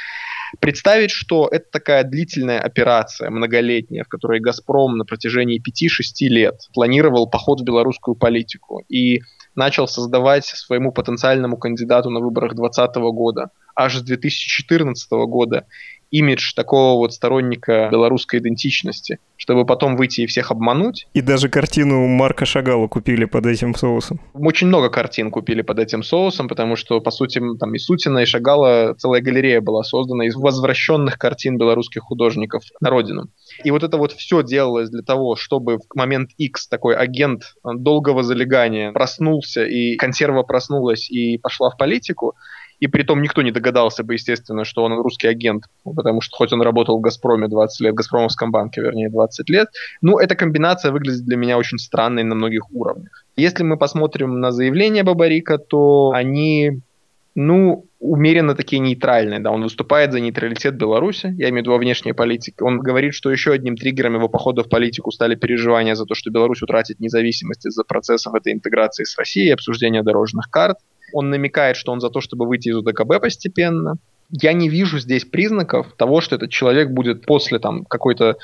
Представить, 0.61 1.11
что 1.11 1.49
это 1.51 1.67
такая 1.71 2.05
длительная 2.05 2.61
операция, 2.61 3.31
многолетняя, 3.31 4.05
в 4.05 4.09
которой 4.09 4.41
«Газпром» 4.41 4.97
на 4.97 5.05
протяжении 5.05 5.61
5-6 5.61 6.29
лет 6.29 6.61
планировал 6.75 7.29
поход 7.29 7.61
в 7.61 7.65
белорусскую 7.65 8.15
политику 8.15 8.85
и 8.89 9.21
начал 9.55 9.89
создавать 9.89 10.45
своему 10.45 10.93
потенциальному 10.93 11.57
кандидату 11.57 12.11
на 12.11 12.21
выборах 12.21 12.55
2020 12.55 12.97
года 13.15 13.51
аж 13.77 13.97
с 13.97 14.03
2014 14.03 15.11
года 15.29 15.67
имидж 16.11 16.53
такого 16.55 16.99
вот 16.99 17.13
сторонника 17.13 17.89
белорусской 17.91 18.41
идентичности, 18.41 19.19
чтобы 19.37 19.67
потом 19.67 19.97
выйти 19.97 20.23
и 20.23 20.27
всех 20.27 20.51
обмануть. 20.51 21.07
И 21.15 21.21
даже 21.21 21.49
картину 21.49 22.07
Марка 22.07 22.47
Шагала 22.47 22.87
купили 22.89 23.25
под 23.25 23.47
этим 23.47 23.75
соусом. 23.75 24.21
Очень 24.35 24.69
много 24.69 24.89
картин 24.89 25.31
купили 25.31 25.63
под 25.63 25.79
этим 25.79 26.03
соусом, 26.03 26.49
потому 26.49 26.77
что, 26.77 27.01
по 27.01 27.11
сути, 27.11 27.41
там 27.59 27.75
и 27.75 27.79
Сутина, 27.79 28.19
и 28.19 28.25
Шагала 28.25 28.95
целая 28.99 29.21
галерея 29.21 29.61
была 29.61 29.83
создана 29.83 30.27
из 30.27 30.37
возвращенных 30.37 31.19
картин 31.19 31.59
белорусских 31.59 32.03
художников 32.03 32.63
на 32.81 32.91
родину. 32.91 33.29
И 33.65 33.71
вот 33.71 33.83
это 33.83 33.97
вот 33.97 34.13
все 34.13 34.43
делалось 34.43 34.91
для 34.91 35.03
того, 35.03 35.37
чтобы 35.37 35.79
в 35.79 35.95
момент 35.95 36.31
X 36.39 36.69
такой 36.69 36.95
агент 36.95 37.55
долгого 37.65 38.23
залегания 38.23 38.93
проснулся, 38.93 39.65
и 39.65 39.97
консерва 39.97 40.43
проснулась 40.43 41.11
и 41.11 41.39
пошла 41.39 41.71
в 41.71 41.77
политику, 41.77 42.35
и 42.81 42.87
при 42.87 43.03
том 43.03 43.23
никто 43.23 43.43
не 43.43 43.51
догадался 43.51 44.05
бы, 44.05 44.15
естественно, 44.15 44.65
что 44.65 44.85
он 44.85 44.93
русский 45.01 45.29
агент, 45.29 45.65
потому 45.85 46.21
что 46.21 46.37
хоть 46.37 46.53
он 46.53 46.63
работал 46.63 46.99
в 46.99 47.01
«Газпроме» 47.01 47.49
20 47.49 47.81
лет, 47.81 47.93
в 47.93 47.97
«Газпромовском 47.97 48.51
банке», 48.51 48.81
вернее, 48.81 49.09
20 49.09 49.49
лет, 49.51 49.69
ну, 50.03 50.19
эта 50.19 50.35
комбинация 50.35 50.93
выглядит 50.93 51.25
для 51.25 51.37
меня 51.37 51.59
очень 51.59 51.79
странной 51.79 52.23
на 52.25 52.35
многих 52.35 52.71
уровнях. 52.73 53.25
Если 53.37 53.63
мы 53.63 53.77
посмотрим 53.77 54.41
на 54.41 54.53
заявления 54.53 55.03
Бабарика, 55.03 55.59
то 55.59 56.13
они, 56.15 56.81
ну, 57.35 57.87
умеренно 57.99 58.55
такие 58.55 58.79
нейтральные, 58.79 59.41
да, 59.41 59.51
он 59.51 59.63
выступает 59.63 60.13
за 60.13 60.21
нейтралитет 60.21 60.77
Беларуси, 60.77 61.35
я 61.39 61.49
имею 61.49 61.55
в 61.55 61.59
виду 61.59 61.71
во 61.73 61.79
внешней 61.79 62.13
политике. 62.13 62.63
Он 62.63 62.79
говорит, 62.79 63.15
что 63.15 63.31
еще 63.31 63.53
одним 63.53 63.77
триггером 63.77 64.15
его 64.15 64.29
похода 64.29 64.63
в 64.63 64.69
политику 64.69 65.11
стали 65.11 65.35
переживания 65.35 65.95
за 65.95 66.05
то, 66.05 66.15
что 66.15 66.31
Беларусь 66.31 66.63
утратит 66.63 67.01
независимость 67.01 67.67
из-за 67.67 67.85
процессов 67.85 68.35
этой 68.35 68.53
интеграции 68.53 69.05
с 69.05 69.17
Россией, 69.19 69.51
обсуждения 69.51 70.03
дорожных 70.03 70.51
карт. 70.51 70.79
Он 71.13 71.31
намекает, 71.31 71.77
что 71.77 71.93
он 71.93 72.01
за 72.01 72.11
то, 72.11 72.21
чтобы 72.21 72.47
выйти 72.47 72.69
из 72.69 72.77
УДКБ 72.77 73.21
постепенно. 73.21 73.97
Я 74.31 74.53
не 74.53 74.69
вижу 74.69 74.99
здесь 74.99 75.25
признаков 75.25 75.95
того, 75.97 76.21
что 76.21 76.37
этот 76.37 76.51
человек 76.51 76.91
будет 76.91 77.25
после 77.25 77.59
там 77.59 77.85
какой-то 77.85 78.37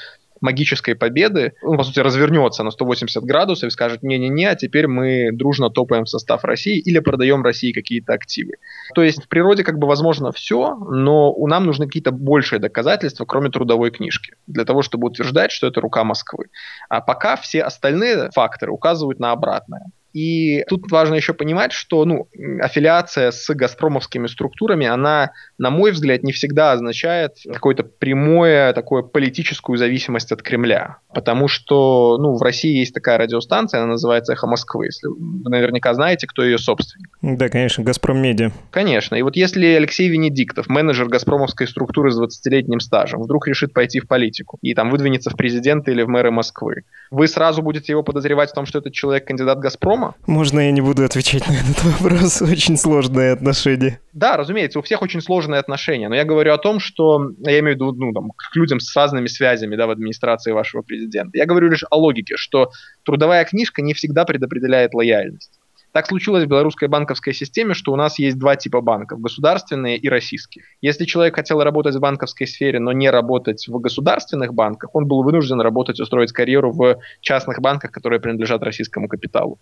магической 0.43 0.95
победы, 0.95 1.55
он, 1.63 1.79
по 1.79 1.85
сути, 1.85 2.01
развернется 2.01 2.63
на 2.65 2.71
180 2.71 3.23
градусов 3.25 3.69
и 3.69 3.71
скажет, 3.71 4.03
не-не-не, 4.03 4.47
а 4.47 4.57
теперь 4.57 4.89
мы 4.89 5.31
дружно 5.33 5.71
топаем 5.71 6.05
в 6.05 6.09
состав 6.09 6.45
России 6.45 6.79
или 6.79 6.99
продаем 6.99 7.43
России 7.43 7.73
какие-то 7.73 8.13
активы. 8.13 8.55
То 8.95 9.03
есть 9.03 9.25
в 9.25 9.29
природе 9.29 9.63
как 9.63 9.79
бы 9.79 9.87
возможно 9.87 10.33
все, 10.33 10.75
но 10.75 11.33
у 11.33 11.47
нам 11.47 11.65
нужны 11.65 11.87
какие-то 11.87 12.11
большие 12.11 12.59
доказательства, 12.59 13.25
кроме 13.25 13.51
трудовой 13.51 13.93
книжки, 13.93 14.35
для 14.47 14.65
того, 14.65 14.83
чтобы 14.83 15.07
утверждать, 15.07 15.53
что 15.53 15.69
это 15.69 15.81
рука 15.81 16.03
Москвы. 16.05 16.47
А 16.89 17.01
пока 17.01 17.37
все 17.37 17.63
остальные 17.63 18.31
факторы 18.33 18.73
указывают 18.73 19.21
на 19.21 19.31
обратное. 19.31 19.93
И 20.13 20.65
тут 20.69 20.91
важно 20.91 21.15
еще 21.15 21.35
понимать, 21.35 21.73
что 21.73 22.05
ну, 22.05 22.29
аффилиация 22.61 23.31
с 23.31 23.53
газпромовскими 23.55 24.27
структурами, 24.27 24.87
она, 24.87 25.33
на 25.59 25.71
мой 25.71 25.93
взгляд, 25.93 26.23
не 26.23 26.33
всегда 26.33 26.73
означает 26.73 27.37
какое-то 27.51 27.83
прямое 27.83 28.73
такое 28.73 29.03
политическую 29.03 29.79
зависимость 29.79 30.33
от 30.33 30.43
Кремля. 30.43 30.99
Потому 31.15 31.49
что 31.49 32.19
ну, 32.19 32.37
в 32.37 32.43
России 32.43 32.79
есть 32.79 32.95
такая 32.95 33.19
радиостанция, 33.19 33.81
она 33.81 33.93
называется 33.93 34.33
«Эхо 34.33 34.47
Москвы». 34.47 34.87
Если 34.87 35.07
вы 35.07 35.51
наверняка 35.51 35.95
знаете, 35.95 36.27
кто 36.27 36.45
ее 36.45 36.59
собственник. 36.59 37.09
Да, 37.23 37.49
конечно, 37.49 37.85
«Газпром 37.85 38.21
Медиа». 38.21 38.53
Конечно. 38.71 39.15
И 39.15 39.23
вот 39.23 39.37
если 39.37 39.67
Алексей 39.67 40.09
Венедиктов, 40.09 40.69
менеджер 40.69 41.09
газпромовской 41.09 41.67
структуры 41.67 42.11
с 42.11 42.21
20-летним 42.21 42.81
стажем, 42.81 43.23
вдруг 43.23 43.47
решит 43.47 43.73
пойти 43.73 44.01
в 44.01 44.09
политику 44.09 44.59
и 44.63 44.75
там 44.75 44.91
выдвинется 44.91 45.31
в 45.31 45.37
президенты 45.37 45.93
или 45.93 46.03
в 46.03 46.09
мэры 46.09 46.31
Москвы, 46.31 46.85
вы 47.11 47.29
сразу 47.29 47.63
будете 47.63 47.93
его 47.93 48.03
подозревать 48.03 48.51
в 48.51 48.55
том, 48.55 48.67
что 48.67 48.79
этот 48.79 48.93
человек 48.93 49.27
кандидат 49.27 49.59
«Газпрома», 49.59 50.02
дома. 50.03 50.15
Можно 50.27 50.61
я 50.61 50.71
не 50.73 50.81
буду 50.81 51.05
отвечать 51.05 51.47
на 51.49 51.53
этот 51.53 51.83
вопрос? 51.85 52.43
Очень 52.43 52.77
сложные 52.77 53.33
отношения. 53.33 54.01
Да, 54.13 54.37
разумеется, 54.37 54.79
у 54.79 54.83
всех 54.83 55.03
очень 55.03 55.21
сложные 55.21 55.61
отношения, 55.61 56.09
но 56.09 56.15
я 56.15 56.25
говорю 56.25 56.53
о 56.53 56.59
том, 56.59 56.81
что 56.81 57.31
я 57.41 57.59
имею 57.61 57.77
в 57.77 57.81
виду 57.81 57.93
ну, 57.93 58.13
там, 58.13 58.31
к 58.31 58.55
людям 58.55 58.81
с 58.81 58.95
разными 58.97 59.27
связями 59.27 59.77
да, 59.77 59.87
в 59.87 59.91
администрации 59.91 60.53
вашего 60.53 60.83
президента. 60.83 61.39
Я 61.39 61.47
говорю 61.47 61.71
лишь 61.71 61.85
о 61.91 61.97
логике, 61.97 62.37
что 62.37 62.71
трудовая 63.05 63.45
книжка 63.45 63.83
не 63.83 63.95
всегда 63.95 64.25
предопределяет 64.25 64.95
лояльность. 64.95 65.59
Так 65.93 66.07
случилось 66.07 66.45
в 66.45 66.49
белорусской 66.49 66.89
банковской 66.89 67.35
системе, 67.35 67.75
что 67.75 67.93
у 67.93 67.97
нас 67.97 68.19
есть 68.19 68.39
два 68.39 68.57
типа 68.57 68.81
банков– 68.81 69.21
государственные 69.23 69.99
и 69.99 70.09
российские. 70.09 70.65
Если 70.81 71.05
человек 71.05 71.37
хотел 71.37 71.63
работать 71.63 71.95
в 71.95 72.01
банковской 72.01 72.47
сфере, 72.47 72.81
но 72.81 72.93
не 72.93 73.11
работать 73.11 73.69
в 73.69 73.79
государственных 73.79 74.55
банках, 74.55 74.95
он 74.95 75.07
был 75.07 75.23
вынужден 75.23 75.61
работать, 75.61 76.01
устроить 76.01 76.33
карьеру 76.33 76.73
в 76.73 76.99
частных 77.21 77.61
банках, 77.61 77.91
которые 77.91 78.21
принадлежат 78.21 78.63
российскому 78.63 79.07
капиталу. 79.07 79.61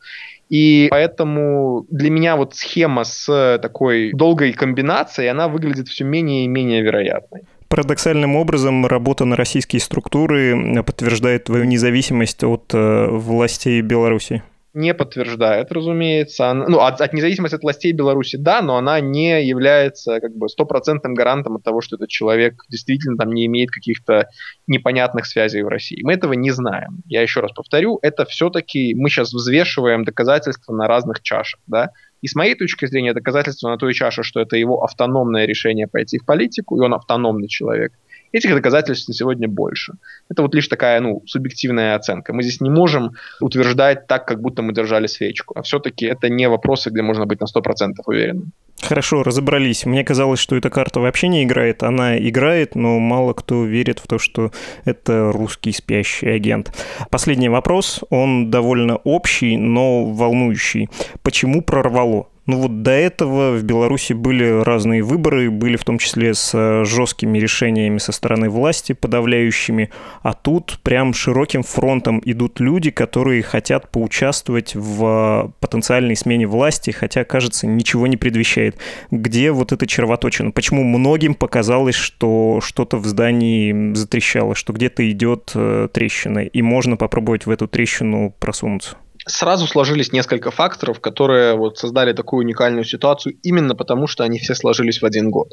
И 0.48 0.86
поэтому 0.90 1.84
для 1.90 2.10
меня 2.10 2.36
вот 2.36 2.54
схема 2.54 3.02
с 3.02 3.58
такой 3.60 4.12
долгой 4.12 4.52
комбинацией, 4.52 5.30
она 5.30 5.48
выглядит 5.48 5.88
все 5.88 6.04
менее 6.04 6.44
и 6.44 6.48
менее 6.48 6.82
вероятной. 6.82 7.42
Парадоксальным 7.68 8.36
образом 8.36 8.86
работа 8.86 9.24
на 9.24 9.36
российские 9.36 9.80
структуры 9.80 10.82
подтверждает 10.84 11.44
твою 11.44 11.64
независимость 11.64 12.42
от 12.42 12.72
э, 12.74 13.06
властей 13.08 13.80
Беларуси 13.80 14.42
не 14.72 14.94
подтверждает, 14.94 15.72
разумеется. 15.72 16.54
ну, 16.54 16.80
от, 16.80 17.00
от 17.00 17.12
независимости 17.12 17.56
от 17.56 17.62
властей 17.62 17.92
Беларуси, 17.92 18.36
да, 18.36 18.62
но 18.62 18.76
она 18.76 19.00
не 19.00 19.44
является 19.44 20.20
как 20.20 20.36
бы 20.36 20.48
стопроцентным 20.48 21.14
гарантом 21.14 21.56
от 21.56 21.64
того, 21.64 21.80
что 21.80 21.96
этот 21.96 22.08
человек 22.08 22.62
действительно 22.68 23.16
там 23.16 23.32
не 23.32 23.46
имеет 23.46 23.70
каких-то 23.70 24.28
непонятных 24.66 25.26
связей 25.26 25.62
в 25.62 25.68
России. 25.68 26.02
Мы 26.02 26.12
этого 26.12 26.34
не 26.34 26.52
знаем. 26.52 27.02
Я 27.06 27.22
еще 27.22 27.40
раз 27.40 27.52
повторю, 27.52 27.98
это 28.02 28.24
все-таки 28.26 28.94
мы 28.94 29.10
сейчас 29.10 29.32
взвешиваем 29.32 30.04
доказательства 30.04 30.72
на 30.72 30.86
разных 30.86 31.20
чашах, 31.20 31.60
да. 31.66 31.90
И 32.22 32.28
с 32.28 32.34
моей 32.34 32.54
точки 32.54 32.86
зрения 32.86 33.14
доказательство 33.14 33.70
на 33.70 33.78
той 33.78 33.94
чаше, 33.94 34.22
что 34.22 34.40
это 34.40 34.56
его 34.56 34.84
автономное 34.84 35.46
решение 35.46 35.88
пойти 35.88 36.18
в 36.18 36.26
политику, 36.26 36.76
и 36.76 36.84
он 36.84 36.94
автономный 36.94 37.48
человек– 37.48 37.92
Этих 38.32 38.54
доказательств 38.54 39.08
на 39.08 39.14
сегодня 39.14 39.48
больше. 39.48 39.94
Это 40.28 40.42
вот 40.42 40.54
лишь 40.54 40.68
такая, 40.68 41.00
ну, 41.00 41.22
субъективная 41.26 41.96
оценка. 41.96 42.32
Мы 42.32 42.42
здесь 42.42 42.60
не 42.60 42.70
можем 42.70 43.12
утверждать 43.40 44.06
так, 44.06 44.26
как 44.26 44.40
будто 44.40 44.62
мы 44.62 44.72
держали 44.72 45.06
свечку. 45.06 45.58
А 45.58 45.62
все-таки 45.62 46.06
это 46.06 46.28
не 46.28 46.48
вопросы, 46.48 46.90
где 46.90 47.02
можно 47.02 47.26
быть 47.26 47.40
на 47.40 47.46
100% 47.46 47.94
уверенным. 48.06 48.52
Хорошо, 48.82 49.22
разобрались. 49.22 49.84
Мне 49.84 50.04
казалось, 50.04 50.40
что 50.40 50.56
эта 50.56 50.70
карта 50.70 51.00
вообще 51.00 51.28
не 51.28 51.44
играет. 51.44 51.82
Она 51.82 52.18
играет, 52.18 52.74
но 52.74 52.98
мало 52.98 53.34
кто 53.34 53.64
верит 53.64 53.98
в 53.98 54.06
то, 54.06 54.18
что 54.18 54.52
это 54.84 55.32
русский 55.32 55.72
спящий 55.72 56.28
агент. 56.28 56.72
Последний 57.10 57.48
вопрос, 57.48 58.00
он 58.10 58.50
довольно 58.50 58.96
общий, 58.96 59.56
но 59.56 60.04
волнующий. 60.04 60.88
Почему 61.22 61.62
прорвало? 61.62 62.29
Ну 62.46 62.58
вот 62.58 62.82
до 62.82 62.90
этого 62.90 63.56
в 63.56 63.62
Беларуси 63.62 64.14
были 64.14 64.62
разные 64.62 65.02
выборы, 65.02 65.50
были 65.50 65.76
в 65.76 65.84
том 65.84 65.98
числе 65.98 66.34
с 66.34 66.52
э, 66.54 66.84
жесткими 66.84 67.38
решениями 67.38 67.98
со 67.98 68.12
стороны 68.12 68.48
власти, 68.48 68.92
подавляющими, 68.92 69.90
а 70.22 70.32
тут 70.32 70.80
прям 70.82 71.12
широким 71.12 71.62
фронтом 71.62 72.20
идут 72.24 72.58
люди, 72.58 72.90
которые 72.90 73.42
хотят 73.42 73.90
поучаствовать 73.90 74.74
в 74.74 75.52
потенциальной 75.60 76.16
смене 76.16 76.46
власти, 76.46 76.90
хотя, 76.90 77.24
кажется, 77.24 77.66
ничего 77.66 78.06
не 78.06 78.16
предвещает. 78.16 78.78
Где 79.10 79.52
вот 79.52 79.72
эта 79.72 79.86
червоточина? 79.86 80.50
Почему 80.50 80.82
многим 80.82 81.34
показалось, 81.34 81.94
что 81.94 82.60
что-то 82.62 82.96
в 82.96 83.06
здании 83.06 83.92
затрещало, 83.94 84.54
что 84.54 84.72
где-то 84.72 85.08
идет 85.10 85.52
э, 85.54 85.88
трещина, 85.92 86.40
и 86.40 86.62
можно 86.62 86.96
попробовать 86.96 87.44
в 87.44 87.50
эту 87.50 87.68
трещину 87.68 88.34
просунуться? 88.40 88.96
Сразу 89.30 89.66
сложились 89.66 90.12
несколько 90.12 90.50
факторов, 90.50 91.00
которые 91.00 91.54
вот 91.54 91.78
создали 91.78 92.12
такую 92.12 92.44
уникальную 92.44 92.84
ситуацию 92.84 93.36
именно 93.42 93.74
потому, 93.74 94.06
что 94.06 94.24
они 94.24 94.38
все 94.38 94.54
сложились 94.54 95.00
в 95.00 95.06
один 95.06 95.30
год. 95.30 95.52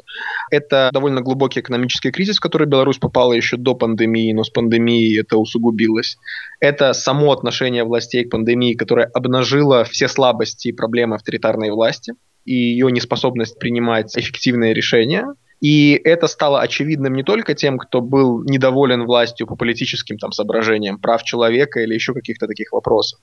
Это 0.50 0.90
довольно 0.92 1.20
глубокий 1.20 1.60
экономический 1.60 2.10
кризис, 2.10 2.36
в 2.36 2.40
который 2.40 2.66
Беларусь 2.66 2.98
попала 2.98 3.32
еще 3.32 3.56
до 3.56 3.74
пандемии, 3.74 4.32
но 4.32 4.44
с 4.44 4.50
пандемией 4.50 5.20
это 5.20 5.38
усугубилось. 5.38 6.18
Это 6.60 6.92
само 6.92 7.32
отношение 7.32 7.84
властей 7.84 8.24
к 8.24 8.30
пандемии, 8.30 8.74
которое 8.74 9.06
обнажило 9.06 9.84
все 9.84 10.08
слабости 10.08 10.68
и 10.68 10.72
проблемы 10.72 11.16
авторитарной 11.16 11.70
власти 11.70 12.14
и 12.48 12.54
ее 12.54 12.90
неспособность 12.90 13.58
принимать 13.58 14.16
эффективные 14.16 14.72
решения. 14.72 15.26
И 15.60 16.00
это 16.04 16.28
стало 16.28 16.60
очевидным 16.60 17.14
не 17.14 17.22
только 17.24 17.54
тем, 17.54 17.78
кто 17.78 18.00
был 18.00 18.42
недоволен 18.44 19.04
властью 19.04 19.46
по 19.46 19.56
политическим 19.56 20.16
там, 20.16 20.32
соображениям, 20.32 20.98
прав 20.98 21.22
человека 21.24 21.80
или 21.80 21.94
еще 21.94 22.14
каких-то 22.14 22.46
таких 22.46 22.72
вопросов, 22.72 23.20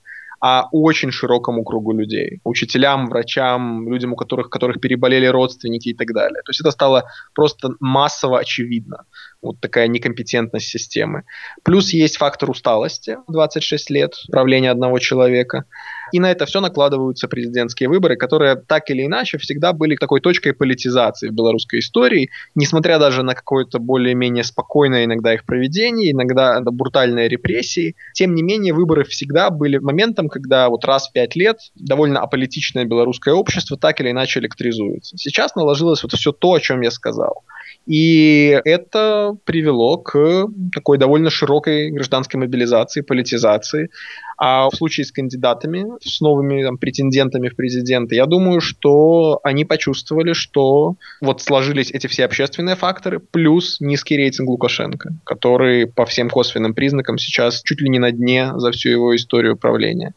а 0.47 0.67
очень 0.71 1.12
широкому 1.12 1.63
кругу 1.63 1.91
людей. 1.91 2.39
Учителям, 2.43 3.08
врачам, 3.08 3.89
людям, 3.89 4.13
у 4.13 4.15
которых, 4.15 4.51
которых 4.51 4.79
переболели 4.79 5.25
родственники 5.25 5.89
и 5.89 5.95
так 5.95 6.13
далее. 6.13 6.39
То 6.45 6.51
есть 6.51 6.62
это 6.62 6.69
стало 6.69 7.03
просто 7.34 7.69
массово 7.79 8.38
очевидно. 8.38 9.05
Вот 9.45 9.60
такая 9.60 9.88
некомпетентность 9.88 10.67
системы. 10.67 11.23
Плюс 11.63 11.93
есть 11.93 12.17
фактор 12.17 12.49
усталости, 12.49 13.17
26 13.27 13.89
лет 13.91 14.13
правления 14.31 14.71
одного 14.71 14.99
человека. 14.99 15.65
И 16.12 16.19
на 16.19 16.31
это 16.31 16.45
все 16.45 16.62
накладываются 16.62 17.27
президентские 17.27 17.89
выборы, 17.89 18.15
которые 18.15 18.55
так 18.55 18.89
или 18.89 19.05
иначе 19.05 19.38
всегда 19.38 19.73
были 19.73 19.95
такой 19.95 20.21
точкой 20.21 20.53
политизации 20.53 21.29
в 21.29 21.34
белорусской 21.34 21.79
истории, 21.79 22.29
несмотря 22.55 22.99
даже 22.99 23.23
на 23.23 23.36
какое-то 23.36 23.79
более-менее 23.79 24.43
спокойное 24.43 25.05
иногда 25.05 25.34
их 25.34 25.45
проведение, 25.45 26.12
иногда 26.12 26.60
брутальные 26.62 27.27
репрессии. 27.27 27.95
Тем 28.13 28.34
не 28.36 28.43
менее, 28.43 28.73
выборы 28.73 29.03
всегда 29.03 29.49
были 29.49 29.77
моментом, 29.77 30.29
когда 30.29 30.69
вот 30.69 30.86
раз 30.86 31.10
в 31.10 31.12
пять 31.12 31.36
лет 31.36 31.58
довольно 31.75 32.19
аполитичное 32.19 32.86
белорусское 32.86 33.34
общество 33.34 33.77
так 33.77 34.01
или 34.01 34.12
иначе 34.12 34.39
электризуется. 34.39 35.17
Сейчас 35.17 35.55
наложилось 35.55 36.03
вот 36.03 36.13
все 36.13 36.31
то, 36.31 36.53
о 36.53 36.60
чем 36.60 36.81
я 36.81 36.91
сказал. 36.91 37.43
И 37.85 38.59
это 38.65 39.37
привело 39.43 39.97
к 39.97 40.47
такой 40.73 40.97
довольно 40.97 41.29
широкой 41.29 41.91
гражданской 41.91 42.39
мобилизации, 42.39 43.01
политизации. 43.01 43.89
А 44.37 44.69
в 44.69 44.75
случае 44.75 45.05
с 45.05 45.11
кандидатами, 45.11 45.85
с 46.03 46.19
новыми 46.19 46.63
там, 46.63 46.77
претендентами 46.77 47.49
в 47.49 47.55
президенты, 47.55 48.15
я 48.15 48.25
думаю, 48.25 48.59
что 48.59 49.39
они 49.43 49.65
почувствовали, 49.65 50.33
что 50.33 50.95
вот 51.21 51.41
сложились 51.41 51.91
эти 51.91 52.07
все 52.07 52.25
общественные 52.25 52.75
факторы, 52.75 53.19
плюс 53.19 53.79
низкий 53.79 54.17
рейтинг 54.17 54.49
Лукашенко, 54.49 55.13
который 55.23 55.87
по 55.87 56.05
всем 56.05 56.29
косвенным 56.29 56.73
признакам 56.73 57.17
сейчас 57.17 57.61
чуть 57.63 57.81
ли 57.81 57.89
не 57.89 57.99
на 57.99 58.11
дне 58.11 58.51
за 58.55 58.71
всю 58.71 58.89
его 58.89 59.15
историю 59.15 59.55
правления. 59.55 60.13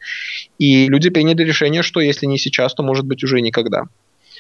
И 0.59 0.89
люди 0.89 1.11
приняли 1.11 1.45
решение, 1.45 1.83
что 1.83 2.01
если 2.01 2.27
не 2.27 2.39
сейчас, 2.39 2.75
то 2.75 2.83
может 2.83 3.07
быть 3.07 3.23
уже 3.23 3.41
никогда. 3.41 3.85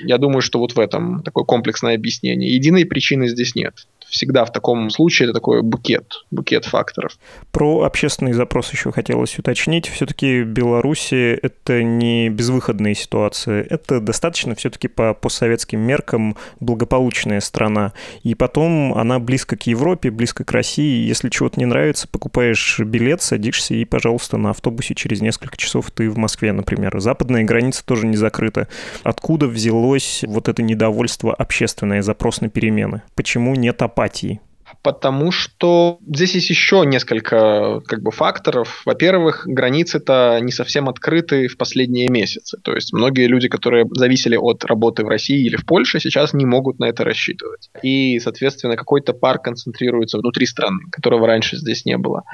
Я 0.00 0.18
думаю, 0.18 0.42
что 0.42 0.58
вот 0.58 0.72
в 0.72 0.80
этом 0.80 1.22
такое 1.22 1.44
комплексное 1.44 1.94
объяснение. 1.94 2.54
Единой 2.54 2.84
причины 2.84 3.28
здесь 3.28 3.54
нет 3.54 3.86
всегда 4.08 4.44
в 4.44 4.52
таком 4.52 4.90
случае 4.90 5.26
это 5.26 5.34
такой 5.34 5.62
букет, 5.62 6.24
букет 6.30 6.64
факторов. 6.64 7.18
Про 7.52 7.82
общественный 7.82 8.32
запрос 8.32 8.72
еще 8.72 8.90
хотелось 8.90 9.38
уточнить. 9.38 9.88
Все-таки 9.88 10.42
Беларуси— 10.42 11.38
это 11.42 11.82
не 11.82 12.28
безвыходная 12.30 12.94
ситуация. 12.94 13.66
Это 13.68 14.00
достаточно 14.00 14.54
все-таки 14.54 14.88
по 14.88 15.14
постсоветским 15.14 15.80
меркам 15.80 16.36
благополучная 16.60 17.40
страна. 17.40 17.92
И 18.22 18.34
потом 18.34 18.94
она 18.94 19.18
близко 19.18 19.56
к 19.56 19.66
Европе, 19.66 20.10
близко 20.10 20.44
к 20.44 20.52
России. 20.52 21.06
Если 21.06 21.28
чего-то 21.28 21.58
не 21.58 21.66
нравится, 21.66 22.08
покупаешь 22.08 22.80
билет, 22.80 23.22
садишься 23.22 23.74
и, 23.74 23.84
пожалуйста, 23.84 24.36
на 24.36 24.50
автобусе 24.50 24.94
через 24.94 25.20
несколько 25.20 25.56
часов 25.56 25.90
ты 25.90 26.10
в 26.10 26.16
Москве, 26.16 26.52
например. 26.52 26.98
Западная 27.00 27.44
граница 27.44 27.84
тоже 27.84 28.06
не 28.06 28.16
закрыта. 28.16 28.68
Откуда 29.02 29.46
взялось 29.88 30.24
вот 30.26 30.48
это 30.48 30.62
недовольство 30.62 31.34
общественное, 31.34 32.02
запрос 32.02 32.40
на 32.40 32.48
перемены? 32.48 33.02
Почему 33.14 33.54
нет 33.54 33.82
апатии? 33.82 34.40
Потому 34.82 35.32
что 35.32 35.98
здесь 36.06 36.34
есть 36.34 36.50
еще 36.50 36.84
несколько 36.84 37.80
как 37.86 38.02
бы, 38.02 38.10
факторов. 38.10 38.82
Во-первых, 38.84 39.46
границы-то 39.46 40.38
не 40.42 40.52
совсем 40.52 40.90
открыты 40.90 41.48
в 41.48 41.56
последние 41.56 42.08
месяцы. 42.08 42.58
То 42.62 42.74
есть 42.74 42.92
многие 42.92 43.26
люди, 43.28 43.48
которые 43.48 43.86
зависели 43.90 44.36
от 44.36 44.64
работы 44.66 45.04
в 45.04 45.08
России 45.08 45.42
или 45.42 45.56
в 45.56 45.64
Польше, 45.64 46.00
сейчас 46.00 46.34
не 46.34 46.44
могут 46.44 46.78
на 46.78 46.84
это 46.84 47.02
рассчитывать. 47.02 47.70
И, 47.82 48.18
соответственно, 48.18 48.76
какой-то 48.76 49.14
пар 49.14 49.38
концентрируется 49.38 50.18
внутри 50.18 50.44
страны, 50.44 50.80
которого 50.92 51.26
раньше 51.26 51.56
здесь 51.56 51.86
не 51.86 51.96
было. 51.96 52.24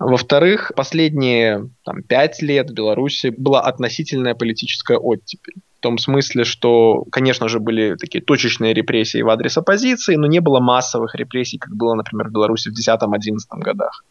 Во-вторых, 0.00 0.72
последние 0.74 1.70
там, 1.84 2.02
пять 2.02 2.42
лет 2.42 2.70
в 2.70 2.74
Беларуси 2.74 3.32
была 3.36 3.60
относительная 3.62 4.34
политическая 4.34 4.98
оттепель 4.98 5.62
том 5.84 5.98
смысле, 5.98 6.44
что, 6.44 7.04
конечно 7.12 7.46
же, 7.46 7.60
были 7.60 7.96
такие 7.96 8.24
точечные 8.24 8.72
репрессии 8.72 9.20
в 9.20 9.28
адрес 9.28 9.58
оппозиции, 9.58 10.16
но 10.16 10.26
не 10.26 10.40
было 10.40 10.58
массовых 10.58 11.14
репрессий, 11.14 11.58
как 11.58 11.76
было, 11.76 11.94
например, 11.94 12.28
в 12.28 12.32
Беларуси 12.32 12.70
в 12.70 12.72
2010-2011 12.72 13.36
годах. 13.58 14.02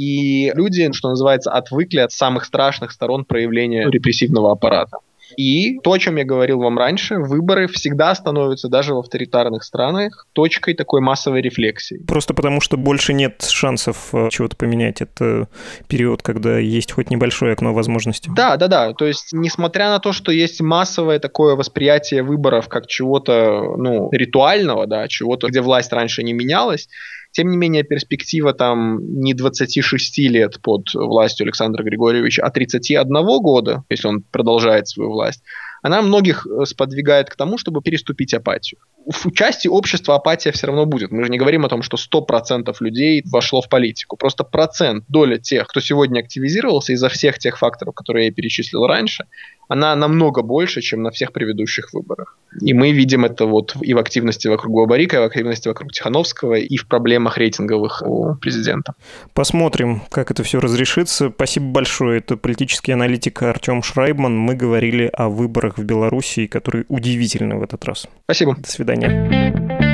И 0.00 0.50
люди, 0.56 0.90
что 0.92 1.10
называется, 1.10 1.52
отвыкли 1.52 2.00
от 2.00 2.10
самых 2.10 2.44
страшных 2.44 2.90
сторон 2.90 3.24
проявления 3.24 3.88
репрессивного 3.88 4.50
аппарата. 4.50 4.98
И 5.36 5.78
то, 5.80 5.92
о 5.92 5.98
чем 5.98 6.16
я 6.16 6.24
говорил 6.24 6.60
вам 6.60 6.78
раньше, 6.78 7.16
выборы 7.16 7.66
всегда 7.66 8.14
становятся 8.14 8.68
даже 8.68 8.94
в 8.94 8.98
авторитарных 8.98 9.64
странах 9.64 10.26
точкой 10.32 10.74
такой 10.74 11.00
массовой 11.00 11.40
рефлексии. 11.42 12.00
Просто 12.06 12.34
потому, 12.34 12.60
что 12.60 12.76
больше 12.76 13.12
нет 13.12 13.42
шансов 13.48 14.10
э, 14.12 14.28
чего-то 14.30 14.56
поменять. 14.56 15.00
Это 15.00 15.48
период, 15.88 16.22
когда 16.22 16.58
есть 16.58 16.92
хоть 16.92 17.10
небольшое 17.10 17.52
окно 17.52 17.74
возможностей. 17.74 18.30
Да, 18.34 18.56
да, 18.56 18.68
да. 18.68 18.92
То 18.92 19.06
есть, 19.06 19.32
несмотря 19.32 19.90
на 19.90 19.98
то, 19.98 20.12
что 20.12 20.32
есть 20.32 20.60
массовое 20.60 21.18
такое 21.18 21.56
восприятие 21.56 22.22
выборов 22.22 22.68
как 22.68 22.86
чего-то, 22.86 23.74
ну, 23.76 24.10
ритуального, 24.12 24.86
да, 24.86 25.08
чего-то, 25.08 25.48
где 25.48 25.60
власть 25.60 25.92
раньше 25.92 26.22
не 26.22 26.32
менялась, 26.32 26.88
тем 27.34 27.50
не 27.50 27.56
менее, 27.56 27.82
перспектива 27.82 28.54
там 28.54 29.00
не 29.20 29.34
26 29.34 30.18
лет 30.18 30.60
под 30.62 30.94
властью 30.94 31.44
Александра 31.44 31.82
Григорьевича, 31.82 32.42
а 32.44 32.50
31 32.50 33.06
года, 33.42 33.82
если 33.90 34.06
он 34.06 34.22
продолжает 34.22 34.86
свою 34.86 35.10
власть, 35.10 35.42
она 35.82 36.00
многих 36.00 36.46
э, 36.46 36.64
сподвигает 36.64 37.28
к 37.28 37.36
тому, 37.36 37.58
чтобы 37.58 37.82
переступить 37.82 38.32
апатию. 38.34 38.80
В 39.06 39.32
части 39.32 39.66
общества 39.66 40.14
апатия 40.14 40.52
все 40.52 40.68
равно 40.68 40.86
будет. 40.86 41.10
Мы 41.10 41.24
же 41.24 41.30
не 41.30 41.36
говорим 41.36 41.66
о 41.66 41.68
том, 41.68 41.82
что 41.82 41.98
100% 41.98 42.74
людей 42.80 43.22
вошло 43.30 43.60
в 43.60 43.68
политику. 43.68 44.16
Просто 44.16 44.44
процент, 44.44 45.04
доля 45.08 45.36
тех, 45.36 45.66
кто 45.66 45.80
сегодня 45.80 46.20
активизировался 46.20 46.92
из-за 46.92 47.08
всех 47.08 47.38
тех 47.38 47.58
факторов, 47.58 47.94
которые 47.94 48.26
я 48.26 48.32
перечислил 48.32 48.86
раньше, 48.86 49.26
она 49.68 49.94
намного 49.96 50.42
больше, 50.42 50.80
чем 50.80 51.02
на 51.02 51.10
всех 51.10 51.32
предыдущих 51.32 51.92
выборах. 51.92 52.36
И 52.60 52.72
мы 52.72 52.92
видим 52.92 53.24
это 53.24 53.46
вот 53.46 53.76
и 53.80 53.94
в 53.94 53.98
активности 53.98 54.48
вокруг 54.48 54.74
Бабарика, 54.74 55.16
и 55.16 55.20
в 55.20 55.22
активности 55.24 55.68
вокруг 55.68 55.92
Тихановского, 55.92 56.54
и 56.54 56.76
в 56.76 56.86
проблемах 56.86 57.38
рейтинговых 57.38 58.02
у 58.06 58.34
президента. 58.36 58.94
Посмотрим, 59.32 60.02
как 60.10 60.30
это 60.30 60.42
все 60.42 60.60
разрешится. 60.60 61.30
Спасибо 61.34 61.66
большое. 61.66 62.18
Это 62.18 62.36
политический 62.36 62.92
аналитик 62.92 63.42
Артем 63.42 63.82
Шрайбман. 63.82 64.36
Мы 64.36 64.54
говорили 64.54 65.10
о 65.12 65.28
выборах 65.28 65.78
в 65.78 65.84
Беларуси, 65.84 66.46
которые 66.46 66.84
удивительны 66.88 67.56
в 67.56 67.62
этот 67.62 67.84
раз. 67.84 68.06
Спасибо. 68.24 68.56
До 68.56 68.68
свидания. 68.70 69.93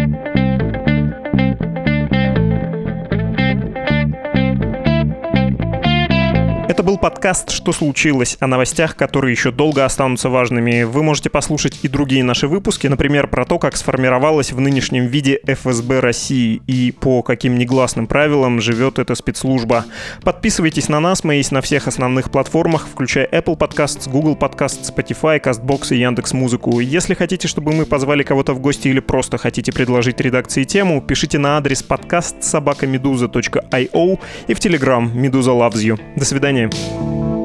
Это 6.81 6.87
был 6.87 6.97
подкаст 6.97 7.51
«Что 7.51 7.73
случилось?» 7.73 8.39
о 8.41 8.47
новостях, 8.47 8.97
которые 8.97 9.33
еще 9.33 9.51
долго 9.51 9.85
останутся 9.85 10.31
важными. 10.31 10.85
Вы 10.85 11.03
можете 11.03 11.29
послушать 11.29 11.81
и 11.83 11.89
другие 11.89 12.25
наши 12.25 12.49
выпуски, 12.49 12.87
например, 12.87 13.27
про 13.27 13.45
то, 13.45 13.59
как 13.59 13.77
сформировалась 13.77 14.53
в 14.53 14.61
нынешнем 14.61 15.07
виде 15.07 15.41
ФСБ 15.47 16.01
России 16.01 16.63
и 16.67 16.91
по 16.99 17.23
каким 17.23 17.59
негласным 17.59 18.07
правилам 18.07 18.63
живет 18.63 18.99
эта 18.99 19.15
спецслужба. 19.15 19.85
Подписывайтесь 20.23 20.89
на 20.89 21.01
нас, 21.01 21.23
мы 21.23 21.35
есть 21.35 21.53
на 21.53 21.61
всех 21.61 21.87
основных 21.87 22.31
платформах, 22.31 22.89
включая 22.91 23.27
Apple 23.27 23.59
Podcasts, 23.59 24.09
Google 24.09 24.35
Podcasts, 24.35 24.91
Spotify, 24.91 25.39
CastBox 25.39 25.95
и 25.95 25.99
Яндекс 25.99 26.33
Музыку. 26.33 26.81
Если 26.81 27.13
хотите, 27.13 27.47
чтобы 27.47 27.73
мы 27.75 27.85
позвали 27.85 28.23
кого-то 28.23 28.55
в 28.55 28.59
гости 28.59 28.89
или 28.89 29.01
просто 29.01 29.37
хотите 29.37 29.71
предложить 29.71 30.19
редакции 30.19 30.65
тему, 30.65 31.03
пишите 31.03 31.37
на 31.37 31.59
адрес 31.59 31.83
подкаст 31.83 32.43
собакамедуза.io 32.43 34.19
и 34.47 34.55
в 34.55 34.59
Telegram 34.59 35.15
Медуза 35.15 35.51
Loves 35.51 35.85
You. 35.85 36.01
До 36.17 36.25
свидания. 36.25 36.70
tempo. 36.71 37.40